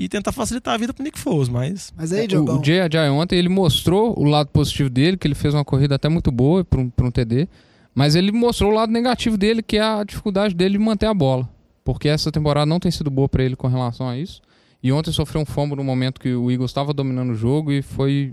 [0.00, 1.92] e tentar facilitar a vida pro Nick Foles, mas...
[1.94, 3.10] Mas aí, o, Diogão, o J.A.J.
[3.10, 6.64] ontem ele mostrou o lado positivo dele, que ele fez uma corrida até muito boa
[6.64, 7.46] para um, um TD,
[7.94, 11.12] mas ele mostrou o lado negativo dele, que é a dificuldade dele de manter a
[11.12, 11.46] bola,
[11.84, 14.40] porque essa temporada não tem sido boa para ele com relação a isso.
[14.82, 17.82] E ontem sofreu um fombo no momento que o Eagles estava dominando o jogo e
[17.82, 18.32] foi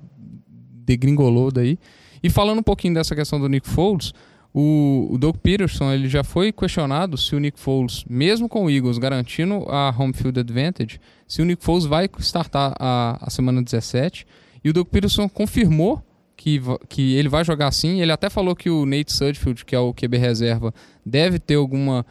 [0.85, 1.77] degringolou daí.
[2.23, 4.13] E falando um pouquinho dessa questão do Nick Foles,
[4.59, 8.71] o, o Doug Peterson ele já foi questionado se o Nick Foles, mesmo com o
[8.71, 13.61] Eagles garantindo a home field advantage, se o Nick Foles vai startar a, a semana
[13.61, 14.25] 17.
[14.63, 16.03] E o Doug Peterson confirmou
[16.35, 18.01] que, que ele vai jogar sim.
[18.01, 20.73] Ele até falou que o Nate Sudfeld, que é o QB reserva,
[21.05, 22.03] deve ter alguma,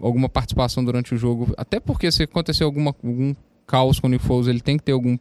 [0.00, 1.52] alguma participação durante o jogo.
[1.54, 3.34] Até porque se acontecer alguma, algum
[3.66, 5.18] caos com o Nick Foles, ele tem que ter algum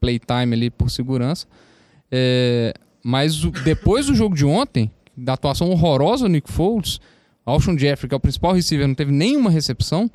[0.00, 1.46] playtime ali por segurança.
[2.10, 7.00] É, mas o, depois do jogo de ontem, da atuação horrorosa do Nick Foles,
[7.44, 10.10] Alshon Jeffrey, que é o principal receiver, não teve nenhuma recepção.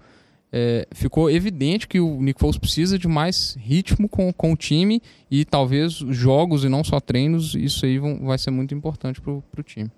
[0.52, 5.02] É, ficou evidente que o Nick Foles precisa de mais ritmo com, com o time
[5.30, 9.44] e talvez jogos e não só treinos, isso aí vão, vai ser muito importante pro,
[9.52, 9.92] pro time.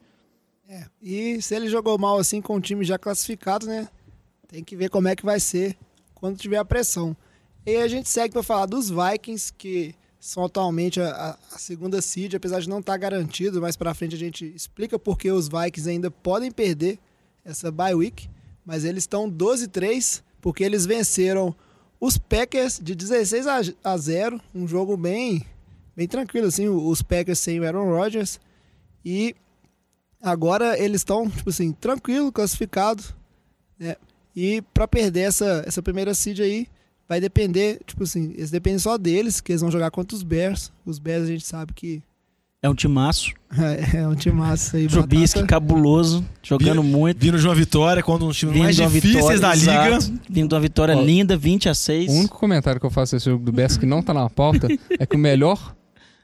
[0.68, 3.88] É, e se ele jogou mal assim com o time já classificado, né?
[4.48, 5.78] Tem que ver como é que vai ser
[6.16, 7.16] quando tiver a pressão.
[7.66, 12.36] E a gente segue para falar dos Vikings, que são atualmente a, a segunda seed,
[12.36, 13.62] apesar de não estar tá garantido.
[13.62, 17.00] Mais para frente a gente explica porque os Vikings ainda podem perder
[17.46, 18.30] essa bye week,
[18.66, 21.56] mas eles estão 12-3 porque eles venceram
[22.00, 23.46] os Packers de 16
[23.84, 25.46] a 0, um jogo bem
[25.96, 28.40] bem tranquilo assim, os Packers sem o Aaron Rodgers
[29.04, 29.36] e
[30.22, 33.04] agora eles estão tipo assim, tranquilo, classificado,
[33.80, 33.96] né?
[34.36, 36.68] E para perder essa essa primeira seed aí,
[37.08, 40.72] vai depender, tipo assim, eles dependem só deles, que eles vão jogar contra os Bears.
[40.86, 42.02] Os Bears a gente sabe que.
[42.62, 43.34] É um timaço.
[43.58, 44.88] É, é um timaço aí.
[44.88, 47.18] Trubisky cabuloso, jogando vindo, muito.
[47.18, 49.88] Vindo de uma vitória contra um dos times mais difíceis vitória, da liga.
[49.96, 50.20] Exato.
[50.30, 52.10] Vindo de uma vitória Ó, linda, 20 a 6.
[52.10, 54.68] O único comentário que eu faço desse jogo do Bears que não tá na pauta
[55.00, 55.74] é que o melhor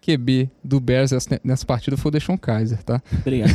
[0.01, 1.11] QB do Bears
[1.43, 3.01] nessa partida foi o Deshaun Kaiser, tá?
[3.21, 3.53] Obrigado.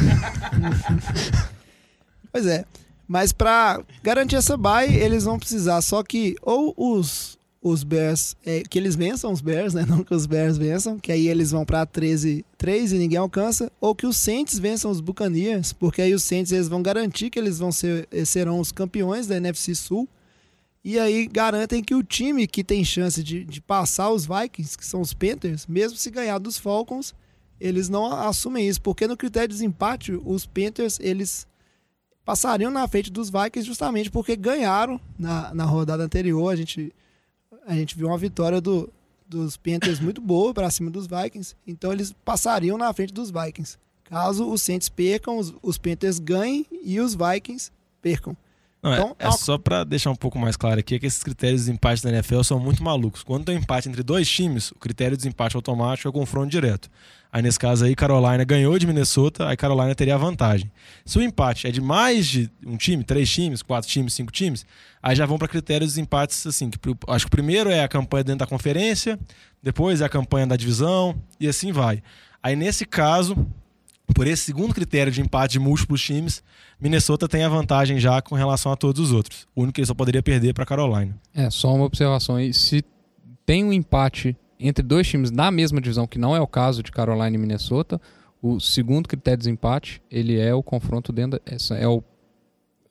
[2.33, 2.64] pois é.
[3.09, 8.62] Mas para garantir essa bye, eles vão precisar só que ou os os Bears, é,
[8.62, 9.84] que eles vençam os Bears, né?
[9.88, 13.70] Não que os Bears vençam, que aí eles vão para 13 3 e ninguém alcança,
[13.80, 17.38] ou que os Saints vençam os Buccaneers, porque aí os Saints eles vão garantir que
[17.38, 20.09] eles vão ser serão os campeões da NFC Sul.
[20.84, 24.86] E aí garantem que o time que tem chance de, de passar os Vikings, que
[24.86, 27.14] são os Panthers, mesmo se ganhar dos Falcons,
[27.61, 31.46] eles não assumem isso, porque no critério de desempate, os Panthers, eles
[32.29, 36.53] passariam na frente dos Vikings justamente porque ganharam na, na rodada anterior.
[36.53, 36.93] A gente,
[37.66, 38.93] a gente viu uma vitória do,
[39.26, 41.55] dos Panthers muito boa para cima dos Vikings.
[41.66, 43.79] Então eles passariam na frente dos Vikings.
[44.05, 47.70] Caso os Saints percam, os, os Panthers ganhem e os Vikings
[48.03, 48.37] percam.
[48.83, 50.99] Não, é- Então, é, é uma- só pra deixar um pouco mais claro aqui, é
[50.99, 53.22] que esses critérios de empate da NFL são muito malucos.
[53.22, 56.51] Quando tem um empate entre dois times, o critério de desempate automático é o confronto
[56.51, 56.91] direto.
[57.31, 60.70] Aí nesse caso aí, Carolina ganhou de Minnesota, aí Carolina teria a vantagem.
[61.05, 64.64] Se o empate é de mais de um time, três times, quatro times, cinco times,
[65.03, 67.89] aí já vão para critérios de empates assim, que acho que o primeiro é a
[67.89, 69.18] campanha dentro da conferência,
[69.62, 72.03] depois é a campanha da divisão e assim vai.
[72.43, 73.37] Aí nesse caso,
[74.14, 76.43] por esse segundo critério de empate de múltiplos times,
[76.81, 79.47] Minnesota tem a vantagem já com relação a todos os outros.
[79.55, 81.14] O único que ele só poderia perder para Carolina.
[81.35, 82.55] É, só uma observação aí.
[82.55, 82.83] Se
[83.45, 86.90] tem um empate entre dois times da mesma divisão, que não é o caso de
[86.90, 88.00] Carolina e Minnesota,
[88.42, 92.02] o segundo critério de desempate, ele é o confronto dentro da, essa é o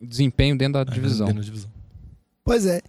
[0.02, 1.28] desempenho dentro da divisão.
[1.28, 1.72] Dentro da divisão.
[2.44, 2.82] Pois é.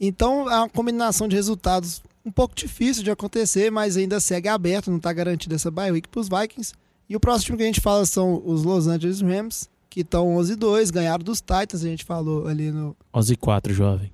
[0.00, 4.90] Então é uma combinação de resultados um pouco difícil de acontecer, mas ainda segue aberto,
[4.90, 6.72] não está garantido essa bye week para os Vikings.
[7.08, 10.34] E o próximo time que a gente fala são os Los Angeles Rams, que estão
[10.36, 12.96] 11-2, ganharam dos Titans, a gente falou ali no...
[13.14, 14.10] 11 e 4, jovem.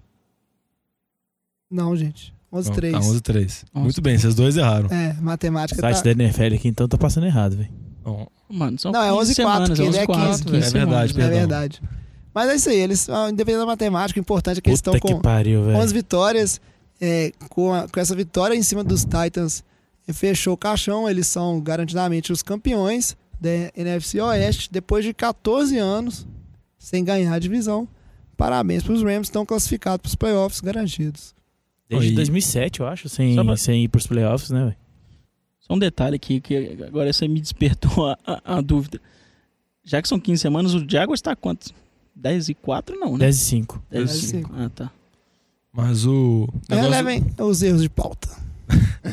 [1.70, 2.34] Não, gente.
[2.52, 2.92] 11-3.
[2.92, 3.64] Tá 11-3.
[3.74, 4.88] Muito bem, vocês dois erraram.
[4.90, 6.02] É, O matemática site tá...
[6.02, 7.70] da NFL aqui, então tá passando errado, velho.
[8.48, 10.42] Mano, são Não, é 15 11 e 4, semanas, que ele é 11 e 15,
[10.44, 11.38] 4, é verdade, É perdão.
[11.38, 11.82] verdade.
[12.34, 15.08] Mas é isso aí, eles, independente da matemática, o importante é que eles Puta estão
[15.08, 15.76] que com pariu, velho.
[15.78, 16.60] 11 vitórias.
[17.02, 19.64] É, com, a- com essa vitória em cima dos Titans,
[20.06, 21.08] eh, fechou o caixão.
[21.08, 26.26] Eles são garantidamente os campeões da NFC Oeste depois de 14 anos
[26.78, 27.88] sem ganhar a divisão.
[28.36, 31.34] Parabéns para os Rams, estão classificados para os playoffs garantidos.
[31.90, 32.14] Desde Oi.
[32.14, 34.76] 2007, eu acho, sem, pra- sem ir pros playoffs, né, velho?
[35.60, 39.00] Só um detalhe aqui, que agora você me despertou a, a- a dúvida.
[39.84, 41.74] Já que são 15 semanas, o Jaguars tá quantos?
[42.14, 43.18] 10 e 4 não, né?
[43.26, 43.82] 10 e 5.
[43.90, 44.52] 10 10 e e 5.
[44.56, 44.90] Ah, tá.
[45.72, 46.48] mas o.
[46.68, 48.28] negócio- Relevem os erros de pauta.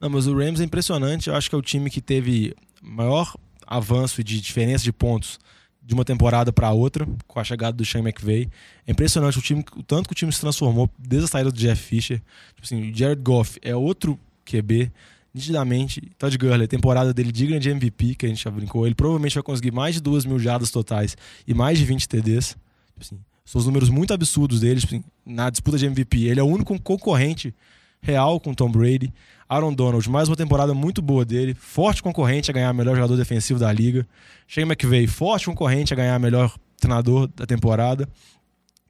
[0.00, 1.28] Não, mas o Rams é impressionante.
[1.28, 3.34] Eu acho que é o time que teve maior
[3.66, 5.38] avanço de diferença de pontos
[5.84, 8.48] de uma temporada para outra, com a chegada do Sean McVay.
[8.86, 11.58] É impressionante o, time, o tanto que o time se transformou desde a saída do
[11.58, 12.22] Jeff Fisher.
[12.54, 14.90] Tipo assim, o Jared Goff é outro QB,
[15.34, 16.00] nitidamente.
[16.16, 18.86] Todd Gurley, a temporada dele digna de MVP, que a gente já brincou.
[18.86, 21.16] Ele provavelmente vai conseguir mais de 2 mil jardas totais
[21.46, 22.48] e mais de 20 TDs.
[22.48, 26.24] Tipo assim, são os números muito absurdos dele tipo assim, na disputa de MVP.
[26.24, 27.54] Ele é o único concorrente
[28.00, 29.12] real com Tom Brady.
[29.48, 33.16] Aaron Donald, mais uma temporada muito boa dele, forte concorrente a ganhar o melhor jogador
[33.16, 34.06] defensivo da liga.
[34.46, 38.08] Shane McVay, forte concorrente a ganhar o melhor treinador da temporada.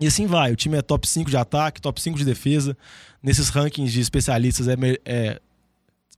[0.01, 2.77] E assim vai, o time é top 5 de ataque, top 5 de defesa.
[3.23, 4.75] Nesses rankings de especialistas é,
[5.05, 5.41] é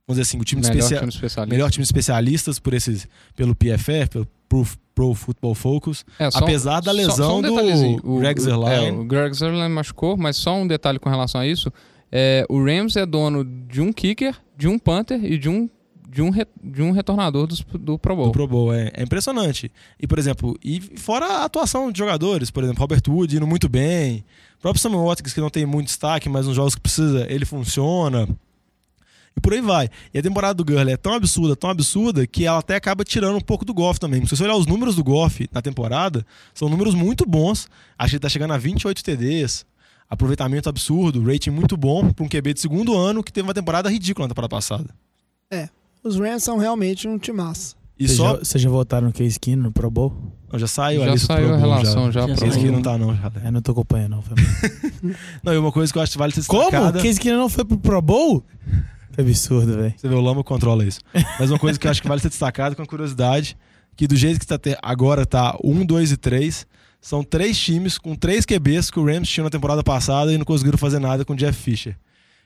[0.07, 1.53] vamos dizer assim, o time Melhor especia- time especialista.
[1.55, 4.65] melhor time de especialistas por esses pelo PFF, pelo Pro,
[4.95, 6.05] Pro Football Focus.
[6.17, 8.87] É, só- Apesar da só- lesão só um do Greg Zuerlein.
[8.87, 11.71] É, o Greg Zuerlein machucou, mas só um detalhe com relação a isso.
[12.11, 15.69] É, o Rams é dono de um kicker, de um punter e de um,
[16.09, 18.25] de um, re- de um retornador dos- do Pro Bowl.
[18.27, 18.73] do Pro Bowl.
[18.73, 19.71] É, é impressionante.
[19.99, 23.67] E, por exemplo, e fora a atuação de jogadores, por exemplo, Robert Wood indo muito
[23.67, 24.23] bem,
[24.57, 27.45] o próprio Samuel Watkins, que não tem muito destaque, mas nos jogos que precisa, ele
[27.45, 28.27] funciona.
[29.35, 29.87] E por aí vai.
[30.11, 33.35] E a temporada do Gurley é tão absurda, tão absurda, que ela até acaba tirando
[33.37, 34.25] um pouco do Goff também.
[34.25, 37.67] Se você olhar os números do Goff na temporada, são números muito bons.
[37.99, 39.63] Acho que ele tá chegando a 28 TDs.
[40.09, 43.89] Aproveitamento absurdo, rating muito bom para um QB de segundo ano que teve uma temporada
[43.89, 44.89] ridícula na temporada passada.
[46.03, 47.75] Os Rams são realmente um timaço.
[47.99, 48.33] E Vocês só.
[48.33, 50.13] já, vocês já votaram no Case Keenum no Pro Bowl?
[50.51, 52.33] Não, já saiu Já a lista do saiu Pro a relação, já, Já.
[52.47, 53.13] Esse aqui não tá, não.
[53.15, 53.31] Já.
[53.43, 54.21] É, não tô acompanhando, não.
[54.21, 54.35] Foi.
[55.43, 56.61] Não, e uma coisa que eu acho que vale ser Como?
[56.63, 57.01] destacada...
[57.01, 58.43] Case Keenum não foi pro Pro Bowl?
[59.13, 59.93] Que absurdo, velho.
[59.97, 60.99] Você vê, o Lama controla isso.
[61.39, 63.57] Mas uma coisa que eu acho que vale ser destacada com a curiosidade,
[63.95, 66.67] que do jeito que tá agora tá 1, 2 e 3,
[67.07, 70.43] são três times com três QBs que o Rams tinha na temporada passada e não
[70.43, 71.97] conseguiram fazer nada com o Jeff Fisher.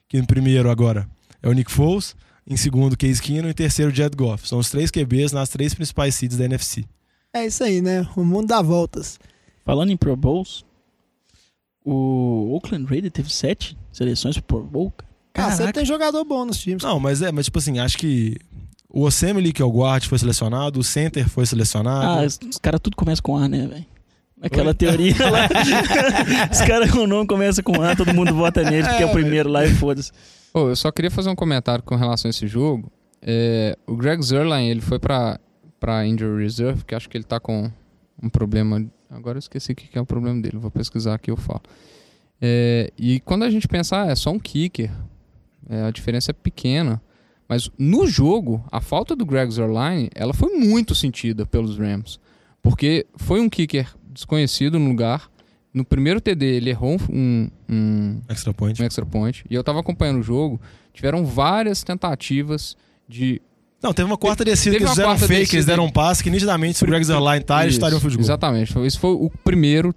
[0.08, 1.10] Que em primeiro agora
[1.42, 4.48] é o Nick Foles, em segundo Case Keenum e em terceiro Jared Goff.
[4.48, 6.86] São os três QBs nas três principais seeds da NFC.
[7.34, 8.08] É isso aí, né?
[8.16, 9.20] O mundo dá voltas.
[9.66, 10.64] Falando em Pro Bowls,
[11.84, 14.94] o Oakland Raiders teve sete seleções pro Pro Bowl.
[15.34, 15.48] cara.
[15.48, 15.80] Ah, sempre Caraca.
[15.80, 16.84] tem jogador bom nos times.
[16.84, 18.38] Não, mas é, mas tipo assim, acho que
[18.88, 22.22] o Osemele, que é o guard, foi selecionado, o center foi selecionado.
[22.22, 23.92] Ah, os, os caras tudo começa com A, né, velho?
[24.42, 24.74] Aquela Oi?
[24.74, 25.48] teoria lá.
[26.52, 29.12] os caras com o nome começam com A, todo mundo vota nele porque é o
[29.12, 30.12] primeiro lá e foda-se.
[30.54, 32.92] Ô, eu só queria fazer um comentário com relação a esse jogo.
[33.22, 35.40] É, o Greg Zerline, ele foi pra,
[35.80, 37.72] pra Injury Reserve, que acho que ele tá com
[38.22, 38.84] um problema.
[39.10, 41.38] Agora eu esqueci o que que é o problema dele, vou pesquisar aqui e eu
[41.38, 41.62] falo.
[42.42, 44.90] É, e quando a gente pensar, é só um kicker,
[45.70, 47.00] é, a diferença é pequena.
[47.48, 52.20] Mas no jogo, a falta do Greg Zerline, ela foi muito sentida pelos Rams.
[52.62, 55.30] Porque foi um kicker desconhecido no lugar.
[55.74, 58.82] No primeiro TD, ele errou um, um, Extra point.
[58.82, 59.46] um extra point.
[59.50, 60.60] E eu tava acompanhando o jogo.
[60.94, 62.76] Tiveram várias tentativas
[63.08, 63.42] de
[63.82, 65.66] Não, teve uma quarta descida Teve que eles fizeram fake, eles descida.
[65.72, 68.20] deram um passe que nitidamente se o Greg Zerline tá, eles Isso, estariam goal.
[68.20, 68.74] Exatamente.
[68.74, 69.96] Foi- Esse foi o primeiro.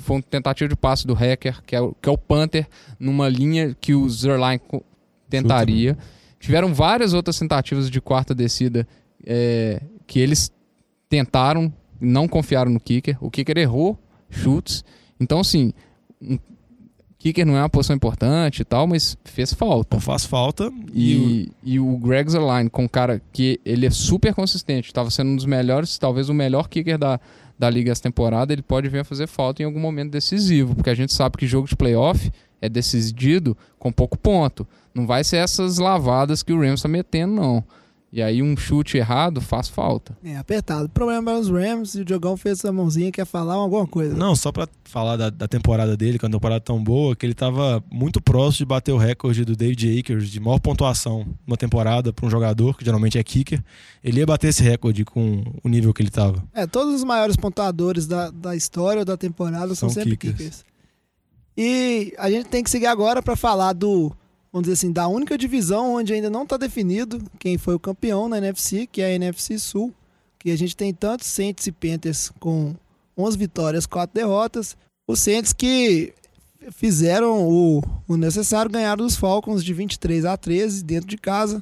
[0.00, 2.66] Foi uma tentativa de passe do hacker, que é o, que é o Panther,
[2.98, 4.60] numa linha que o Zerline
[5.28, 5.96] tentaria.
[6.40, 8.86] Tiveram várias outras tentativas de quarta descida
[9.26, 10.50] é, que eles
[11.08, 11.72] tentaram,
[12.04, 13.16] não confiaram no kicker.
[13.20, 13.98] O kicker errou
[14.30, 14.84] chutes.
[15.18, 15.72] Então, assim,
[16.20, 16.38] um
[17.18, 19.96] kicker não é uma posição importante e tal, mas fez falta.
[19.96, 20.70] Não faz falta.
[20.92, 21.14] E,
[21.64, 25.30] E, e o Greg Zerline, com um cara que ele é super consistente, estava sendo
[25.30, 27.18] um dos melhores, talvez o melhor kicker da,
[27.58, 30.90] da liga essa temporada, ele pode vir a fazer falta em algum momento decisivo, porque
[30.90, 32.30] a gente sabe que jogo de playoff
[32.60, 34.66] é decidido com pouco ponto.
[34.94, 37.64] Não vai ser essas lavadas que o Rams está metendo, não.
[38.14, 40.16] E aí um chute errado faz falta.
[40.22, 40.84] É, apertado.
[40.84, 44.14] O problema é os Rams e o Diogão fez essa mãozinha, quer falar alguma coisa.
[44.14, 47.26] Não, só pra falar da, da temporada dele, que é uma temporada tão boa, que
[47.26, 51.56] ele tava muito próximo de bater o recorde do David Akers de maior pontuação numa
[51.56, 53.60] temporada para um jogador, que geralmente é kicker.
[54.04, 56.40] Ele ia bater esse recorde com o nível que ele tava.
[56.54, 60.36] É, todos os maiores pontuadores da, da história ou da temporada são, São sempre kickers.
[60.36, 60.64] kickers.
[61.56, 64.12] E a gente tem que seguir agora para falar do,
[64.54, 68.28] vamos dizer assim, da única divisão onde ainda não está definido quem foi o campeão
[68.28, 69.92] na NFC, que é a NFC Sul,
[70.38, 72.72] que a gente tem tanto Saints e Panthers com
[73.18, 74.76] 11 vitórias, 4 derrotas.
[75.08, 76.14] Os Saints que
[76.70, 81.60] fizeram o, o necessário, ganharam dos Falcons de 23 a 13 dentro de casa,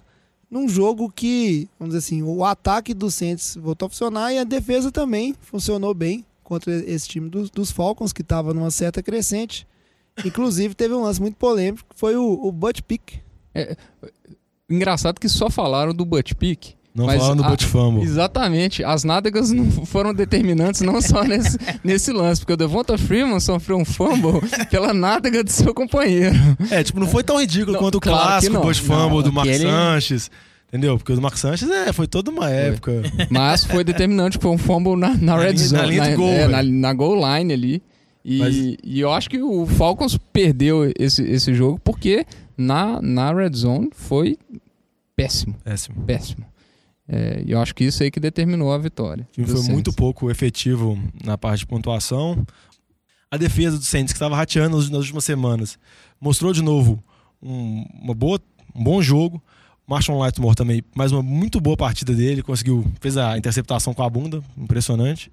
[0.50, 4.44] num jogo que, vamos dizer assim, o ataque dos Saints voltou a funcionar e a
[4.44, 9.66] defesa também funcionou bem contra esse time dos, dos Falcons, que estava numa certa crescente.
[10.24, 13.14] Inclusive, teve um lance muito polêmico, que foi o, o butt pick.
[14.68, 16.74] Engraçado que só falaram do butt pick.
[16.94, 18.02] Não Mas falando do a- Butt Fumble.
[18.02, 18.84] Exatamente.
[18.84, 23.78] As nádegas não foram determinantes não só nesse, nesse lance, porque o Devonta Freeman sofreu
[23.78, 26.36] um fumble pela nádega do seu companheiro.
[26.70, 28.60] É, tipo, não foi tão ridículo Não, quanto o claro que clássico.
[28.60, 30.30] Butt Fumble Não, do Mark aquele- Sanches.
[30.68, 30.98] Entendeu?
[30.98, 33.02] Porque o do Mark Sanches é, foi toda uma época.
[33.30, 35.80] Mas foi determinante, foi um fumble na, na red zone.
[35.80, 36.50] na linha do gol, é, velho.
[36.50, 37.82] na, na goal line ali.
[38.24, 42.24] E, Mas- e eu acho que o Falcons perdeu esse, esse jogo porque
[42.56, 44.38] na, na red zone foi
[45.16, 46.02] péssimo, Péssimo.
[46.04, 46.44] péssimo.
[47.08, 49.26] É, e eu acho que isso aí que determinou a vitória.
[49.30, 49.72] O time foi Saints.
[49.72, 52.46] muito pouco efetivo na parte de pontuação.
[53.30, 55.78] A defesa do Saints, que estava rateando nas nas últimas semanas,
[56.20, 57.02] mostrou de novo
[57.42, 58.40] um, uma boa,
[58.74, 59.42] um bom jogo.
[59.86, 62.40] Marshall Lightmore também, mais uma muito boa partida dele.
[62.42, 65.30] Conseguiu, fez a interceptação com a bunda, impressionante.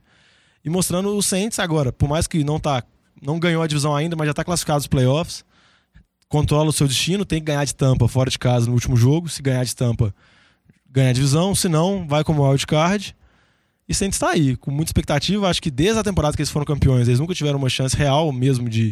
[0.64, 2.84] E mostrando o Saints agora, por mais que não tá,
[3.22, 5.44] não ganhou a divisão ainda, mas já está classificado nos playoffs.
[6.28, 9.28] Controla o seu destino, tem que ganhar de tampa fora de casa no último jogo.
[9.30, 10.14] Se ganhar de tampa,
[10.90, 11.56] ganha a divisão.
[11.56, 13.16] Se não, vai como wildcard.
[13.88, 15.50] E Saints está aí, com muita expectativa.
[15.50, 18.32] Acho que desde a temporada que eles foram campeões, eles nunca tiveram uma chance real
[18.32, 18.92] mesmo de,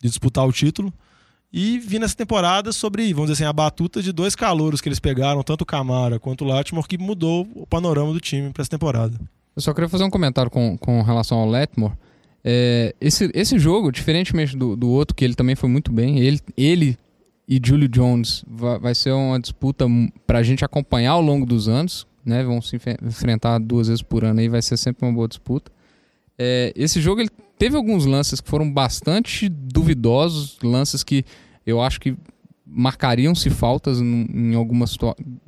[0.00, 0.92] de disputar o título.
[1.52, 5.00] E vi nessa temporada sobre, vamos dizer assim, a batuta de dois calouros que eles
[5.00, 8.70] pegaram, tanto o Camara quanto o Latimore, que mudou o panorama do time para essa
[8.70, 9.18] temporada.
[9.54, 11.94] Eu só queria fazer um comentário com, com relação ao Letmore.
[12.44, 16.40] É, esse, esse jogo, diferentemente do, do outro, que ele também foi muito bem, ele,
[16.56, 16.98] ele
[17.46, 19.86] e Julio Jones vai, vai ser uma disputa
[20.26, 22.06] para a gente acompanhar ao longo dos anos.
[22.24, 22.42] Né?
[22.44, 25.70] Vão se enfrentar duas vezes por ano aí, vai ser sempre uma boa disputa.
[26.38, 31.24] É, esse jogo ele teve alguns lances que foram bastante duvidosos, lances que
[31.66, 32.16] eu acho que
[32.74, 34.96] marcariam-se faltas em, algumas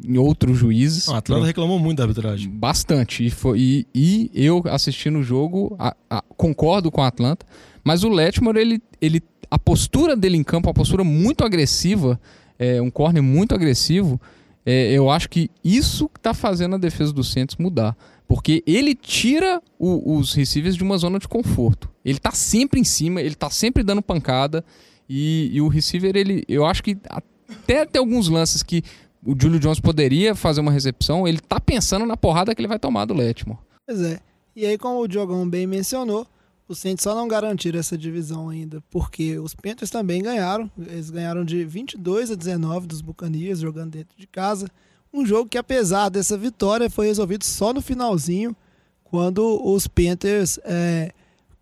[0.05, 1.07] em outros juízes.
[1.07, 2.51] Não, a Atlanta reclamou muito da arbitragem.
[2.51, 3.25] Bastante.
[3.27, 7.47] E, foi, e, e eu assistindo o jogo, a- a- concordo com o Atlanta,
[7.83, 12.20] mas o Letmore, ele, ele, a postura dele em campo, a postura muito agressiva,
[12.59, 14.20] é, um corner muito agressivo,
[14.66, 17.97] é, eu acho que isso que tá fazendo a defesa do Santos mudar.
[18.27, 21.91] Porque ele tira o- os receivers de uma zona de conforto.
[22.03, 24.64] Ele tá sempre em cima, ele tá sempre dando pancada.
[25.09, 28.82] E, e o receiver, ele, eu acho que até tem alguns lances que
[29.24, 32.78] o Julio Jones poderia fazer uma recepção, ele tá pensando na porrada que ele vai
[32.78, 33.59] tomar do Letmore.
[33.86, 34.20] Pois é.
[34.55, 36.26] E aí, como o Diogão bem mencionou,
[36.68, 40.70] os Saints só não garantiram essa divisão ainda, porque os Panthers também ganharam.
[40.78, 44.68] Eles ganharam de 22 a 19 dos Buccaneers, jogando dentro de casa.
[45.12, 48.55] Um jogo que, apesar dessa vitória, foi resolvido só no finalzinho,
[49.02, 50.59] quando os Panthers...
[50.64, 51.12] É,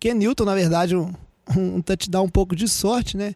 [0.03, 1.13] Ken Newton, na verdade, um,
[1.55, 3.35] um touchdown um pouco de sorte, né?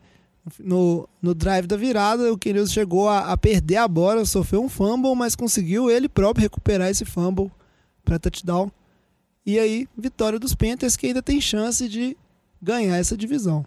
[0.59, 4.63] No, no drive da virada, o Ken Newton chegou a, a perder a bola, sofreu
[4.63, 7.51] um fumble, mas conseguiu ele próprio recuperar esse fumble
[8.05, 8.71] para touchdown.
[9.45, 12.15] E aí, vitória dos Panthers, que ainda tem chance de
[12.61, 13.65] ganhar essa divisão.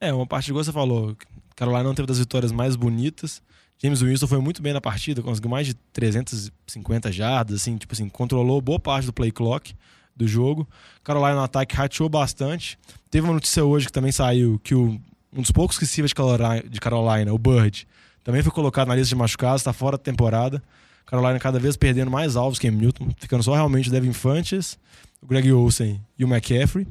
[0.00, 1.16] É, uma parte igual você falou.
[1.54, 3.42] Carolina não teve das vitórias mais bonitas.
[3.82, 8.08] James Winston foi muito bem na partida, conseguiu mais de 350 jardas, assim, tipo assim,
[8.08, 9.74] controlou boa parte do play clock
[10.14, 10.68] do jogo.
[11.02, 12.78] Carolina no ataque rateou bastante.
[13.12, 14.98] Teve uma notícia hoje que também saiu que o,
[15.34, 17.86] um dos poucos receivers de Carolina, de Carolina, o Bird,
[18.24, 20.62] também foi colocado na lista de machucados, está fora da temporada.
[21.04, 24.78] Carolina cada vez perdendo mais alvos que Newton, ficando só realmente o Devin Fanches,
[25.20, 26.88] o Greg Olsen e o McCaffrey.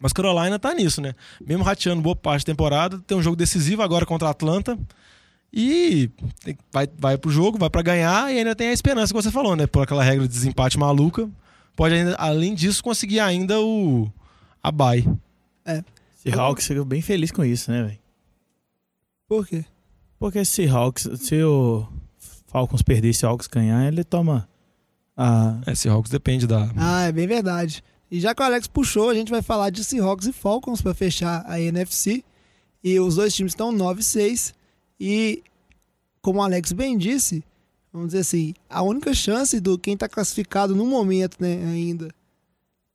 [0.00, 1.14] Mas Carolina tá nisso, né?
[1.40, 4.76] Mesmo rateando boa parte da temporada, tem um jogo decisivo agora contra a Atlanta.
[5.52, 6.10] E
[6.72, 9.54] vai, vai pro jogo, vai pra ganhar e ainda tem a esperança que você falou,
[9.54, 9.68] né?
[9.68, 11.30] Por aquela regra de desempate maluca.
[11.76, 14.10] Pode ainda, além disso, conseguir ainda o
[14.62, 15.06] a bye.
[16.16, 17.98] Seahawks ficou bem feliz com isso, né, velho?
[19.28, 19.64] Por quê?
[20.18, 21.86] Porque se Seahawks, se o
[22.46, 24.48] Falcons perder e o Seahawks ganhar, ele toma
[25.16, 25.60] a...
[25.66, 26.70] É, Seahawks depende da.
[26.76, 27.82] Ah, é bem verdade.
[28.10, 30.92] E já que o Alex puxou, a gente vai falar de Seahawks e Falcons para
[30.92, 32.24] fechar a NFC.
[32.82, 34.52] E os dois times estão 9-6.
[34.98, 35.42] E,
[36.20, 37.44] como o Alex bem disse,
[37.92, 42.08] vamos dizer assim, a única chance do quem está classificado no momento né, ainda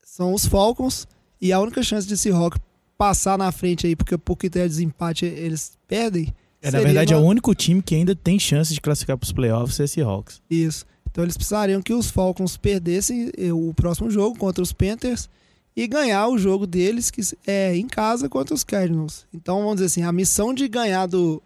[0.03, 1.07] são os Falcons.
[1.41, 2.59] E a única chance de Seahawks
[2.97, 6.33] passar na frente aí, porque por critério de desempate eles perdem.
[6.61, 9.25] É, na verdade, é no- o único time que ainda tem chance de classificar para
[9.25, 10.41] os playoffs é Seahawks.
[10.49, 10.86] Isso.
[11.11, 15.29] Então eles precisariam que os Falcons perdessem eh, o próximo jogo contra os Panthers
[15.75, 19.25] e ganhar o jogo deles que é em casa contra os Cardinals.
[19.33, 21.41] Então vamos dizer assim, a missão de ganhar do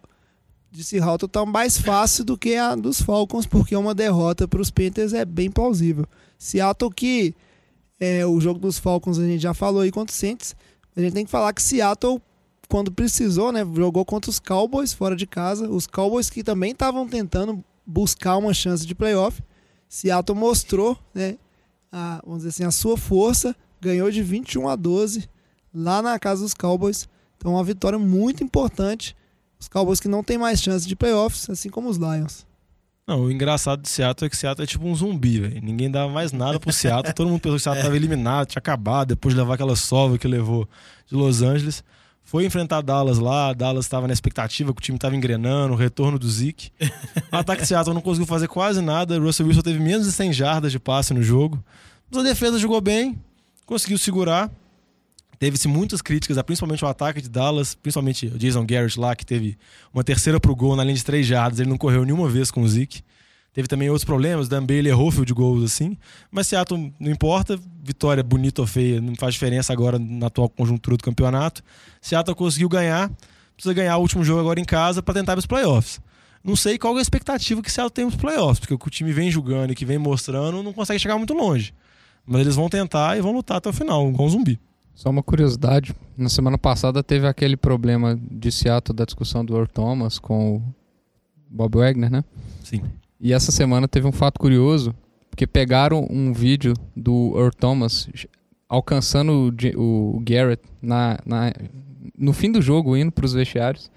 [0.72, 4.70] de Seattle tá mais fácil do que a dos Falcons, porque uma derrota para os
[4.70, 6.06] Panthers é bem plausível.
[6.38, 7.34] Seattle que
[8.00, 10.56] é, o jogo dos Falcons a gente já falou aí contra os Saints,
[10.96, 12.20] a gente tem que falar que Seattle
[12.70, 17.06] quando precisou, né, jogou contra os Cowboys fora de casa, os Cowboys que também estavam
[17.06, 19.42] tentando buscar uma chance de playoff.
[19.88, 21.36] Seattle mostrou, né,
[21.90, 25.28] a, vamos dizer assim, a sua força, ganhou de 21 a 12
[25.74, 27.08] lá na casa dos Cowboys.
[27.36, 29.16] Então, uma vitória muito importante.
[29.58, 32.46] Os Cowboys que não têm mais chance de playoffs, assim como os Lions.
[33.10, 35.60] Não, o engraçado de Seattle é que Seattle é tipo um zumbi, velho.
[35.60, 37.12] Ninguém dava mais nada pro Seattle.
[37.12, 40.28] Todo mundo pensou que Seattle tava eliminado, tinha acabado, depois de levar aquela sova que
[40.28, 40.68] levou
[41.08, 41.82] de Los Angeles.
[42.22, 46.20] Foi enfrentar Dallas lá, Dallas estava na expectativa que o time estava engrenando, o retorno
[46.20, 46.70] do Zeke.
[47.32, 49.18] O ataque de Seattle não conseguiu fazer quase nada.
[49.18, 51.60] Russell Wilson teve menos de 100 jardas de passe no jogo.
[52.08, 53.18] Mas a defesa jogou bem,
[53.66, 54.48] conseguiu segurar.
[55.40, 59.56] Teve-se muitas críticas, principalmente o ataque de Dallas, principalmente o Jason Garrett lá, que teve
[59.90, 61.58] uma terceira pro gol na linha de três jardas.
[61.58, 63.00] Ele não correu nenhuma vez com o Zeke.
[63.50, 65.96] Teve também outros problemas, Dan Bailey errou field goals assim.
[66.30, 70.98] Mas Seattle não importa, vitória bonita ou feia, não faz diferença agora na atual conjuntura
[70.98, 71.62] do campeonato.
[72.02, 73.10] Seattle conseguiu ganhar,
[73.56, 76.02] precisa ganhar o último jogo agora em casa para tentar os playoffs.
[76.44, 78.90] Não sei qual é a expectativa que Seattle tem nos playoffs, porque o que o
[78.90, 81.72] time vem jogando e que vem mostrando não consegue chegar muito longe.
[82.26, 84.60] Mas eles vão tentar e vão lutar até o final, igual um zumbi.
[85.00, 89.66] Só uma curiosidade, na semana passada teve aquele problema de Seattle da discussão do Earl
[89.66, 90.62] Thomas com o
[91.48, 92.22] Bob Wagner, né?
[92.62, 92.82] Sim.
[93.18, 94.94] E essa semana teve um fato curioso,
[95.30, 98.10] porque pegaram um vídeo do Earl Thomas
[98.68, 101.54] alcançando o, Garrett na, na-
[102.18, 103.90] no fim do jogo, indo para os vestiários.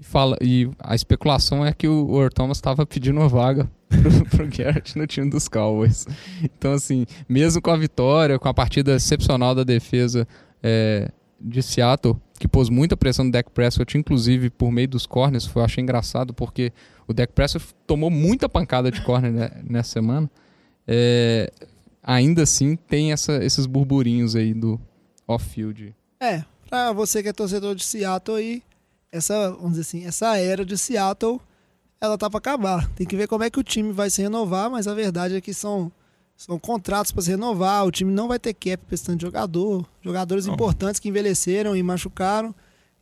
[0.00, 4.24] E, fala, e a especulação é que o Earl Thomas estava pedindo uma vaga pro,
[4.30, 6.06] pro Garrett no time dos Cowboys.
[6.42, 10.26] Então, assim, mesmo com a vitória, com a partida excepcional da defesa
[10.62, 15.44] é, de Seattle, que pôs muita pressão no Dak Prescott, inclusive por meio dos corners,
[15.44, 16.72] foi, eu achei engraçado, porque
[17.06, 20.30] o Dak Prescott tomou muita pancada de corner né, nessa semana.
[20.88, 21.52] É,
[22.02, 24.80] ainda assim, tem essa- esses burburinhos aí do
[25.28, 25.94] off-field.
[26.18, 28.62] É, pra você que é torcedor de Seattle aí,
[29.12, 31.40] essa, vamos dizer assim, essa era de Seattle,
[32.00, 32.88] ela tá pra acabar.
[32.90, 35.40] Tem que ver como é que o time vai se renovar, mas a verdade é
[35.40, 35.90] que são,
[36.36, 39.26] são contratos para se renovar, o time não vai ter cap pra esse tanto de
[39.26, 40.54] jogador, jogadores Não.
[40.54, 42.54] importantes que envelheceram e machucaram,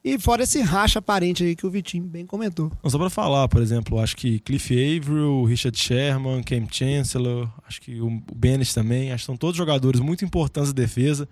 [0.03, 2.71] e fora esse racha aparente aí que o Vitinho bem comentou.
[2.83, 7.81] Não, só pra falar, por exemplo, acho que Cliff Averill, Richard Sherman, Cam Chancellor, acho
[7.81, 11.29] que o Bennett também, acho que são todos jogadores muito importantes da defesa.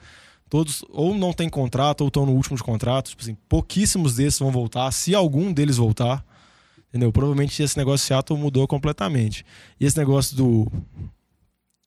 [0.49, 3.11] Todos ou não têm contrato ou estão no último de contrato.
[3.11, 6.25] Tipo assim, pouquíssimos desses vão voltar, se algum deles voltar.
[6.89, 7.13] Entendeu?
[7.13, 9.45] Provavelmente esse negócio de Seattle mudou completamente.
[9.79, 10.71] E esse negócio do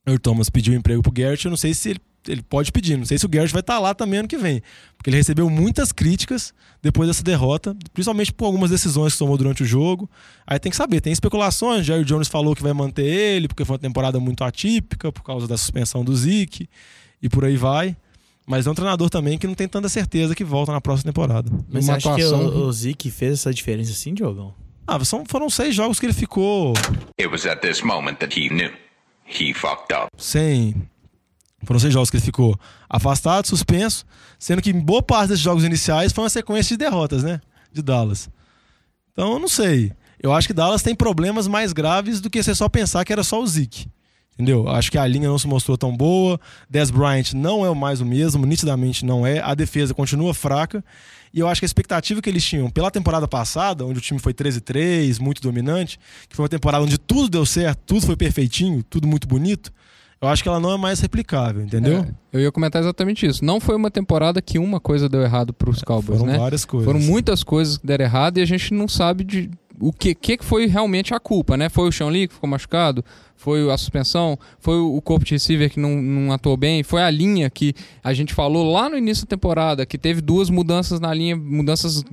[0.06, 2.98] Earl Thomas pedir um emprego pro Garrett, eu não sei se ele, ele pode pedir.
[2.98, 4.62] Não sei se o Garrett vai estar lá também ano que vem.
[4.98, 9.64] Porque ele recebeu muitas críticas depois dessa derrota, principalmente por algumas decisões que tomou durante
[9.64, 10.10] o jogo.
[10.46, 11.86] Aí tem que saber, tem especulações.
[11.86, 15.48] Jair Jones falou que vai manter ele, porque foi uma temporada muito atípica, por causa
[15.48, 16.70] da suspensão do Zeke,
[17.22, 17.96] e por aí vai.
[18.50, 21.52] Mas é um treinador também que não tem tanta certeza que volta na próxima temporada.
[21.72, 24.56] Mas Uma você acha que atuação- o, o Zeke fez essa diferença assim, Diogão?
[24.88, 26.74] Ah, são, foram seis jogos que ele ficou
[27.22, 28.72] It was at this moment that he knew.
[29.28, 30.08] He fucked up.
[30.18, 30.74] sem.
[31.64, 32.58] Foram seis jogos que ele ficou
[32.90, 34.04] afastado, suspenso,
[34.40, 37.40] sendo que em boa parte desses jogos iniciais foi uma sequência de derrotas, né?
[37.72, 38.30] De Dallas.
[39.12, 39.92] Então, eu não sei.
[40.20, 43.24] Eu acho que Dallas tem problemas mais graves do que você só pensar que era
[43.24, 43.88] só o Zeke.
[44.40, 44.70] Entendeu?
[44.70, 46.40] Acho que a linha não se mostrou tão boa.
[46.70, 49.40] Des Bryant não é mais o mesmo, nitidamente não é.
[49.40, 50.82] A defesa continua fraca.
[51.34, 54.18] E eu acho que a expectativa que eles tinham pela temporada passada, onde o time
[54.18, 58.82] foi 13-3, muito dominante, que foi uma temporada onde tudo deu certo, tudo foi perfeitinho,
[58.82, 59.74] tudo muito bonito,
[60.22, 62.00] eu acho que ela não é mais replicável, entendeu?
[62.00, 63.44] É, eu ia comentar exatamente isso.
[63.44, 66.38] Não foi uma temporada que uma coisa deu errado para os Cowboys, Foram né?
[66.38, 66.86] várias coisas.
[66.86, 70.44] Foram muitas coisas que deram errado e a gente não sabe de o que, que
[70.44, 71.70] foi realmente a culpa, né?
[71.70, 73.04] Foi o Sean Lee que ficou machucado?
[73.36, 74.38] Foi a suspensão?
[74.60, 76.84] Foi o corpo de receiver que não, não atuou bem?
[76.84, 77.74] Foi a linha que
[78.04, 82.04] a gente falou lá no início da temporada, que teve duas mudanças na linha, mudanças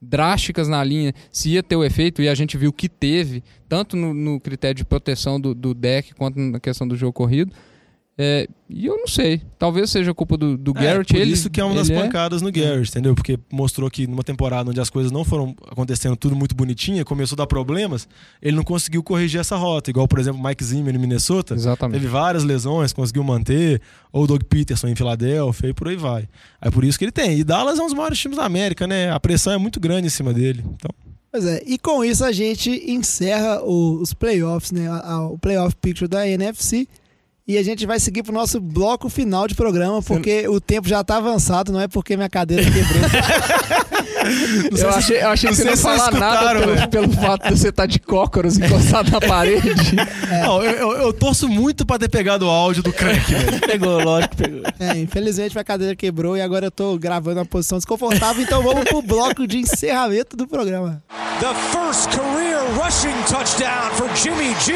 [0.00, 3.96] drásticas na linha, se ia ter o efeito, e a gente viu que teve, tanto
[3.96, 7.52] no, no critério de proteção do, do deck quanto na questão do jogo corrido.
[8.22, 9.40] É, e eu não sei.
[9.58, 11.10] Talvez seja culpa do, do É, Garrett.
[11.14, 13.14] por ele, isso que é uma das ele pancadas no Garrett, entendeu?
[13.14, 17.34] Porque mostrou que numa temporada onde as coisas não foram acontecendo tudo muito bonitinha, começou
[17.34, 18.06] a dar problemas,
[18.42, 19.88] ele não conseguiu corrigir essa rota.
[19.88, 21.54] Igual, por exemplo, o Mike Zimmer em Minnesota.
[21.54, 21.98] Exatamente.
[21.98, 23.80] Teve várias lesões, conseguiu manter.
[24.12, 26.28] Ou o Doug Peterson em Filadélfia e por aí vai.
[26.60, 27.38] É por isso que ele tem.
[27.38, 29.10] E Dallas é um dos maiores times da América, né?
[29.10, 30.62] A pressão é muito grande em cima dele.
[30.74, 30.90] Então,
[31.32, 34.90] Pois é, e com isso a gente encerra os playoffs, né?
[35.30, 36.88] o playoff picture da NFC.
[37.48, 41.02] E a gente vai seguir pro nosso bloco final de programa, porque o tempo já
[41.02, 43.00] tá avançado, não é porque minha cadeira quebrou.
[44.78, 46.88] Eu achei, eu achei que você não ia falar nada pelo, velho.
[46.90, 49.96] pelo fato de você estar de cócoras encostado na parede.
[50.44, 53.60] Não, eu, eu- eu torço muito pra ter pegado o áudio do Crank, velho.
[53.66, 54.62] Pegou, lógico, que pegou.
[54.78, 58.84] É, infelizmente minha cadeira quebrou e agora eu tô gravando uma posição desconfortável, então vamos
[58.84, 61.02] pro bloco de encerramento do programa.
[61.40, 64.74] The first career rushing touchdown for Jimmy G.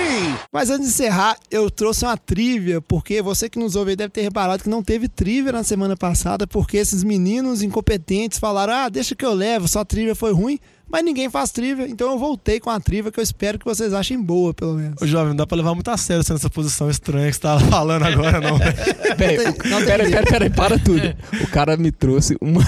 [0.50, 2.16] Mas antes de encerrar, eu trouxe uma
[2.54, 5.64] trivia, porque você que nos ouve aí deve ter reparado que não teve trivia na
[5.64, 10.32] semana passada, porque esses meninos incompetentes falaram: ah, deixa que eu levo, sua trivia foi
[10.32, 13.64] ruim, mas ninguém faz trivia, então eu voltei com a trivia que eu espero que
[13.64, 15.02] vocês achem boa, pelo menos.
[15.02, 17.40] Ô, jovem, não dá pra levar muito a sério você nessa posição estranha que você
[17.40, 18.56] tá falando agora, não.
[18.56, 18.74] velho.
[19.16, 21.02] Peraí, peraí, peraí, peraí, para tudo.
[21.42, 22.60] O cara me trouxe uma.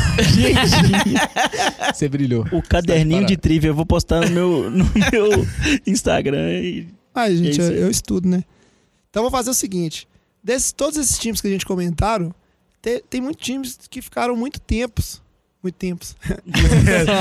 [1.93, 2.45] Você brilhou.
[2.53, 5.47] O caderninho de trivia eu vou postar no meu, no meu
[5.87, 6.53] Instagram.
[6.61, 6.89] E...
[7.14, 8.45] Ah, gente, É eu, eu estudo, né?
[9.16, 10.06] Então vou fazer o seguinte:
[10.44, 12.34] desses, todos esses times que a gente comentaram,
[12.82, 15.22] te- tem muitos times que ficaram muito tempos.
[15.62, 16.14] Muito tempos.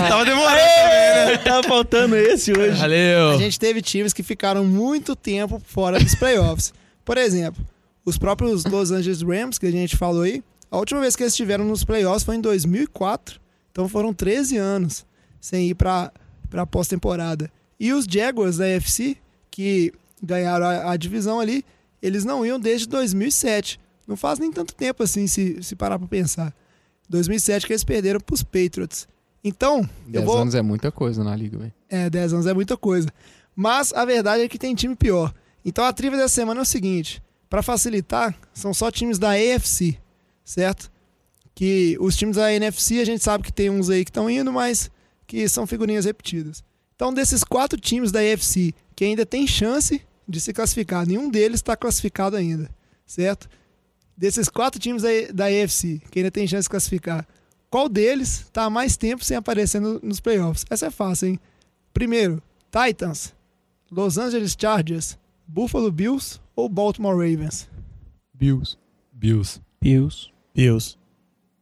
[0.09, 1.37] Tava demorando também, né?
[1.37, 2.71] Tava faltando esse hoje.
[2.77, 3.39] A Valeu.
[3.39, 6.73] gente teve times que ficaram muito tempo fora dos playoffs.
[7.05, 7.65] Por exemplo,
[8.03, 11.31] os próprios Los Angeles Rams, que a gente falou aí, a última vez que eles
[11.31, 13.39] estiveram nos playoffs foi em 2004.
[13.71, 15.05] Então foram 13 anos
[15.39, 16.11] sem ir para
[16.55, 17.49] a pós-temporada.
[17.79, 19.15] E os Jaguars da AFC,
[19.49, 21.63] que ganharam a, a divisão ali,
[22.05, 23.79] eles não iam desde 2007.
[24.07, 26.53] Não faz nem tanto tempo assim, se, se parar para pensar.
[27.09, 29.07] 2007 que eles perderam para os Patriots.
[29.43, 30.37] Então, eu 10 vou...
[30.37, 31.73] anos é muita coisa na liga, velho.
[31.89, 33.07] É, 10 anos é muita coisa.
[33.55, 35.33] Mas a verdade é que tem time pior.
[35.63, 39.97] Então a trivia dessa semana é o seguinte: para facilitar, são só times da AFC,
[40.43, 40.91] certo?
[41.55, 44.51] Que os times da NFC a gente sabe que tem uns aí que estão indo,
[44.51, 44.91] mas
[45.25, 46.63] que são figurinhas repetidas.
[46.95, 51.59] Então, desses quatro times da AFC que ainda tem chance de se classificar, nenhum deles
[51.59, 52.69] está classificado ainda,
[53.05, 53.47] certo?
[54.17, 57.27] Desses quatro times da, da AFC que ainda tem chance de se classificar,
[57.69, 60.65] qual deles está há mais tempo sem aparecer no- nos playoffs?
[60.69, 61.39] Essa é fácil, hein?
[61.93, 63.33] Primeiro, Titans,
[63.91, 65.17] Los Angeles Chargers,
[65.47, 67.67] Buffalo Bills ou Baltimore Ravens?
[68.33, 68.77] Bills.
[69.11, 69.61] Bills.
[69.81, 70.29] Bills.
[70.53, 70.97] Bills.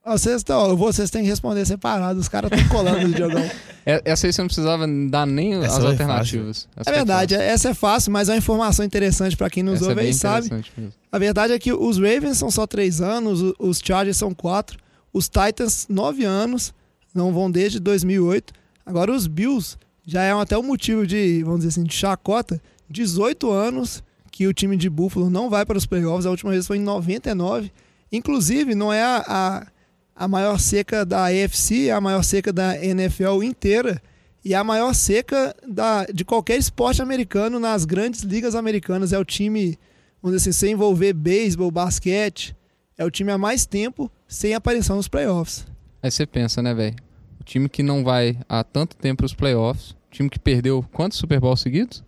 [0.06, 3.42] Vocês, tão, eu vou- vocês têm que responder separado, os caras estão colando no jogão.
[3.86, 6.68] É- Essa aí você não precisava dar nem Essa as foi alternativas.
[6.76, 9.86] É foi verdade, essa é fácil, mas é uma informação interessante para quem nos Essa
[9.86, 10.50] é ouve bem aí sabe.
[10.52, 10.94] mesmo.
[11.10, 14.78] A verdade é que os Ravens são só três anos, o- os Chargers são quatro,
[15.14, 16.74] os Titans nove anos,
[17.16, 18.52] não vão desde 2008.
[18.86, 23.50] Agora os Bills já é até o motivo de, vamos dizer assim, de chacota, 18
[23.52, 26.76] anos que o time de Buffalo não vai para os playoffs, a última vez foi
[26.78, 27.72] em 99.
[28.12, 29.68] Inclusive, não é a, a,
[30.16, 34.02] a maior seca da AFC, a maior seca da NFL inteira
[34.46, 39.14] e a maior seca da, de qualquer esporte americano nas grandes ligas americanas.
[39.14, 39.78] É o time
[40.24, 42.56] vamos dizer assim, sem envolver beisebol, basquete,
[42.98, 45.66] é o time há mais tempo sem aparição nos playoffs.
[46.02, 46.96] Aí você pensa, né, velho?
[47.42, 51.18] O time que não vai há tanto tempo pros playoffs, o time que perdeu quantos
[51.18, 52.02] Super Bowls seguidos?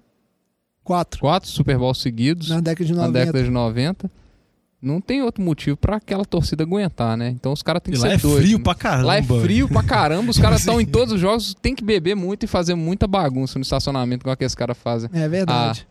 [0.82, 1.20] Quatro.
[1.20, 3.20] Quatro Super Bowls seguidos Na década de na 90.
[3.20, 4.12] década de 90.
[4.86, 7.30] Não tem outro motivo pra aquela torcida aguentar, né?
[7.30, 8.42] Então os caras têm E que lá ser é doidos.
[8.44, 8.64] frio né?
[8.64, 9.08] pra caramba.
[9.08, 12.16] Lá é frio pra caramba, os caras estão em todos os jogos, tem que beber
[12.16, 15.10] muito e fazer muita bagunça no estacionamento, igual que esses caras fazem.
[15.14, 15.88] É verdade.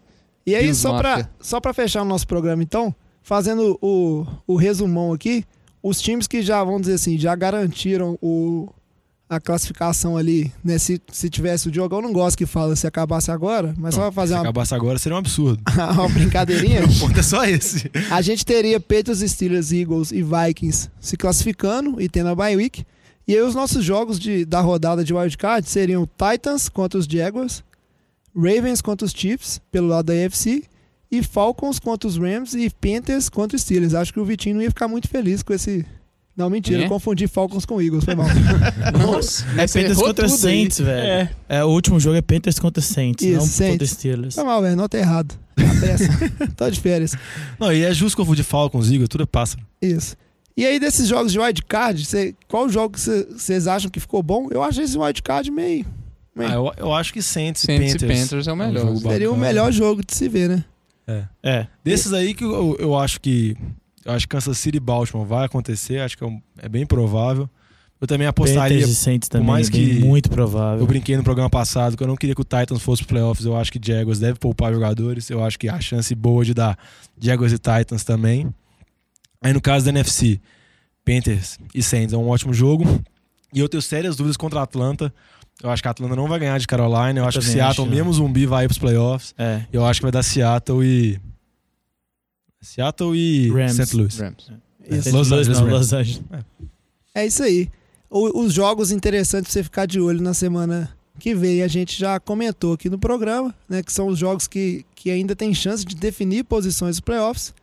[0.47, 5.13] e aí, só pra, só pra fechar o nosso programa, então, fazendo o, o resumão
[5.13, 5.45] aqui,
[5.83, 8.69] os times que já, vamos dizer assim, já garantiram o,
[9.29, 10.79] a classificação ali, né?
[10.79, 14.13] Se, se tivesse o Diogão, não gosta que fala se acabasse agora, mas só pra
[14.13, 15.63] fazer Se uma, acabasse agora seria um absurdo.
[15.75, 16.83] uma brincadeirinha.
[16.85, 17.91] O ponto é só esse.
[18.11, 22.85] A gente teria Patriots, Steelers, Eagles e Vikings se classificando e tendo a bye week.
[23.27, 27.65] E aí os nossos jogos de, da rodada de wildcard seriam Titans contra os Jaguars,
[28.37, 30.65] Ravens contra os Chiefs, pelo lado da AFC,
[31.11, 33.95] e Falcons contra os Rams e Panthers contra os Steelers.
[33.95, 35.87] Acho que o Vitinho não ia ficar muito feliz com esse...
[36.37, 36.85] Não, mentira, É?
[36.85, 38.27] eu confundi Falcons com Eagles, foi mal.
[38.99, 40.31] Nossa, É você Panthers contra aí.
[40.31, 41.07] Saints, velho.
[41.07, 41.31] É.
[41.49, 41.65] É.
[41.65, 43.73] o último jogo é Panthers contra Saints, Isso, não Saints.
[43.75, 44.35] contra Steelers.
[44.35, 45.35] Foi mal, velho, nota errado.
[45.55, 46.09] Pressa.
[46.57, 47.15] Tô de férias.
[47.59, 49.63] Não, e é justo confundir Falcons, Eagles, tudo é pássaro.
[49.81, 50.17] Isso.
[50.57, 54.49] E aí, desses jogos de wildcard, cê, qual jogo que vocês acham que ficou bom?
[54.51, 55.85] Eu achei esse wildcard meio.
[56.35, 58.21] meio Ah, eu, eu acho que Saints, Saints e e Panthers.
[58.23, 58.81] Panthers é o um melhor.
[58.87, 60.65] jogo seria o melhor jogo de se ver, né?
[61.43, 61.67] É.
[61.85, 63.57] Desses aí que eu, eu acho que.
[64.05, 67.49] Eu acho que Kansas City e Baltimore vai acontecer, acho que é, é bem provável.
[68.01, 68.77] Eu também apostaria.
[68.79, 70.81] Panthers e Saints também, mais é que- muito provável.
[70.81, 73.47] Eu brinquei no programa passado que eu não queria que o Titans fosse para playoffs.
[73.47, 75.31] Eu acho que Jaguars deve poupar jogadores.
[75.31, 76.77] Eu acho que há chance boa de dar
[77.19, 78.53] Jaguars e Titans também.
[79.41, 80.41] Aí no caso da NFC,
[81.05, 82.85] Panthers e Saints é um ótimo jogo.
[83.55, 85.15] E eu tenho sérias dúvidas contra a Atlanta.
[85.63, 87.21] Eu acho que a Atlanta não vai ganhar de Carolina.
[87.21, 87.95] Eu, acho que Seattle, acho.
[87.95, 89.35] mesmo zumbi, vai para os playoffs.
[89.39, 89.63] É.
[89.73, 91.21] Eu acho que vai dar Seattle e.
[92.65, 93.77] Seattle e Rams.
[93.77, 93.97] St.
[93.97, 94.17] Louis.
[94.19, 94.51] Rams.
[94.89, 95.11] Isso.
[95.17, 95.69] Los Angeles não.
[95.69, 96.23] Los Angeles.
[97.15, 97.71] É isso aí.
[98.11, 101.99] O- os jogos interessantes pra você ficar de olho na semana que vem, a gente
[101.99, 103.83] já comentou aqui no programa, né?
[103.83, 107.55] Que são os jogos que, que ainda tem chance de definir posições dos playoffs.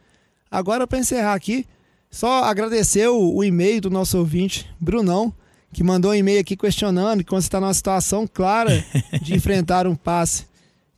[0.50, 1.66] Agora, para encerrar aqui,
[2.10, 5.34] só agradecer o, o e-mail do nosso ouvinte, Brunão,
[5.74, 8.84] que mandou um e-mail aqui questionando que quando você está numa situação clara
[9.22, 10.46] de enfrentar um passe.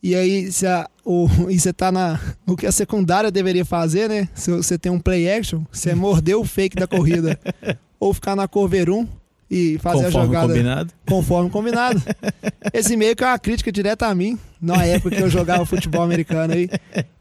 [0.04, 2.20] E aí, se a, o, e você tá na.
[2.46, 4.28] O que a secundária deveria fazer, né?
[4.36, 7.40] Se você tem um play action, você morder o fake da corrida.
[7.98, 9.08] ou ficar na cover 1
[9.50, 10.94] e fazer a Conforme jogada combinado.
[11.08, 12.04] conforme combinado.
[12.74, 16.02] Esse e-mail que é uma crítica direta a mim, na época que eu jogava futebol
[16.02, 16.70] americano aí.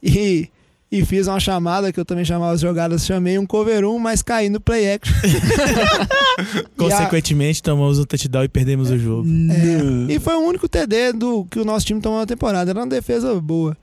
[0.03, 0.49] E,
[0.93, 4.21] e fiz uma chamada que eu também chamava as jogadas, chamei um cover 1, mas
[4.21, 5.15] caí no play action.
[6.77, 9.27] Consequentemente, tomamos um touchdown e perdemos o jogo.
[9.27, 12.71] É, e foi o único TD do que o nosso time tomou na temporada.
[12.71, 13.75] Era uma defesa boa,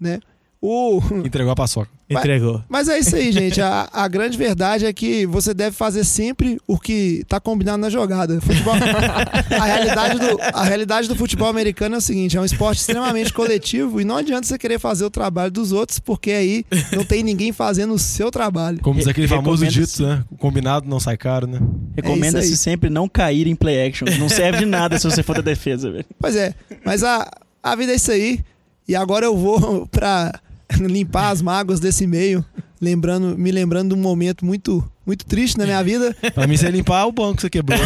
[0.00, 0.18] né?
[0.60, 1.00] O...
[1.24, 1.88] Entregou a paçoca.
[2.10, 2.64] Entregou.
[2.68, 3.60] Mas é isso aí, gente.
[3.60, 7.90] A, a grande verdade é que você deve fazer sempre o que tá combinado na
[7.90, 8.40] jogada.
[8.40, 8.74] Futebol...
[9.60, 13.32] a, realidade do, a realidade do futebol americano é o seguinte: é um esporte extremamente
[13.32, 16.64] coletivo e não adianta você querer fazer o trabalho dos outros, porque aí
[16.96, 18.80] não tem ninguém fazendo o seu trabalho.
[18.80, 20.24] Como diz aquele famoso dito, né?
[20.30, 21.60] O combinado não sai caro, né?
[21.94, 22.56] Recomenda-se aí.
[22.56, 24.08] sempre não cair em play action.
[24.18, 26.06] Não serve de nada se você for da defesa, velho.
[26.18, 26.54] Pois é,
[26.84, 27.30] mas a,
[27.62, 28.40] a vida é isso aí.
[28.88, 30.40] E agora eu vou pra
[30.86, 32.44] limpar as mágoas desse meio,
[32.80, 36.14] lembrando, me lembrando de um momento muito, muito triste na minha vida.
[36.34, 37.78] Pra mim, você ia limpar o banco que você quebrou.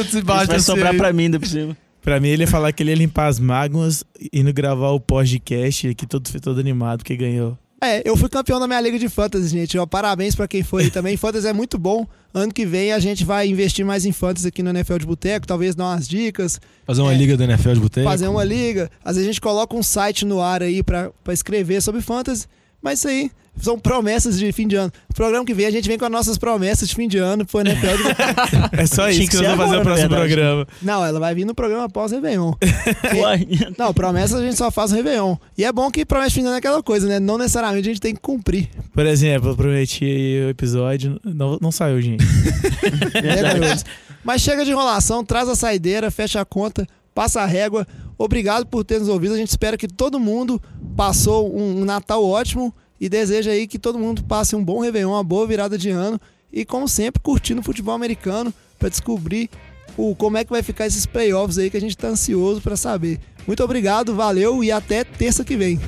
[0.00, 1.76] Isso baixo vai sobrar pra mim ainda por cima.
[2.02, 5.88] Pra mim, ele ia falar que ele ia limpar as mágoas indo gravar o podcast
[5.88, 7.58] aqui, todo, todo animado, que ganhou.
[7.82, 9.76] É, eu fui campeão da minha liga de fantasy, gente.
[9.78, 11.14] Ó, parabéns pra quem foi também.
[11.18, 12.06] Fantasy é muito bom.
[12.32, 15.46] Ano que vem a gente vai investir mais em fantasy aqui no NFL de Boteco,
[15.46, 17.16] talvez dar umas dicas, Fazer uma É.
[17.16, 18.08] liga do NFL de boteco.
[18.08, 18.90] fazer uma liga.
[19.04, 22.46] Às vezes a gente coloca um site no ar aí pra escrever sobre fantasy.
[22.82, 24.92] Mas isso aí são promessas de fim de ano.
[25.08, 27.46] No programa que vem a gente vem com as nossas promessas de fim de ano
[27.46, 28.36] pro NFL de Boteco.
[28.76, 30.34] É só Tinha isso que que, nós vamos fazer no próximo verdade.
[30.34, 30.66] programa.
[30.82, 32.52] Não, ela vai vir no programa pós-Réveillon.
[33.16, 33.48] Uai.
[33.78, 35.36] Não, promessas a gente só faz no Réveillon.
[35.56, 37.18] E é bom que promessa de fim de ano é aquela coisa, né?
[37.18, 38.68] Não necessariamente a gente tem que cumprir.
[38.92, 40.04] Por exemplo, eu prometi
[40.46, 42.24] o episódio, não, não saiu, gente.
[43.22, 43.84] Vergonhoso.
[44.22, 47.86] Mas chega de enrolação, traz a saideira, fecha a conta, passa a régua.
[48.18, 49.34] Obrigado por ter nos ouvido.
[49.34, 50.60] A gente espera que todo mundo
[50.96, 55.10] passou um, um Natal ótimo e deseja aí que todo mundo passe um bom Réveillon,
[55.12, 56.18] uma boa virada de ano
[56.52, 59.50] e, como sempre, curtindo o futebol americano para descobrir
[59.96, 62.76] o, como é que vai ficar esses playoffs aí que a gente tá ansioso para
[62.76, 63.18] saber.
[63.46, 65.78] Muito obrigado, valeu e até terça que vem.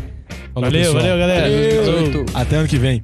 [0.53, 1.03] Falou, Valeu, pessoal.
[1.03, 1.43] valeu, galera.
[1.43, 2.37] Valeu, 18.
[2.37, 3.03] Até ano que vem.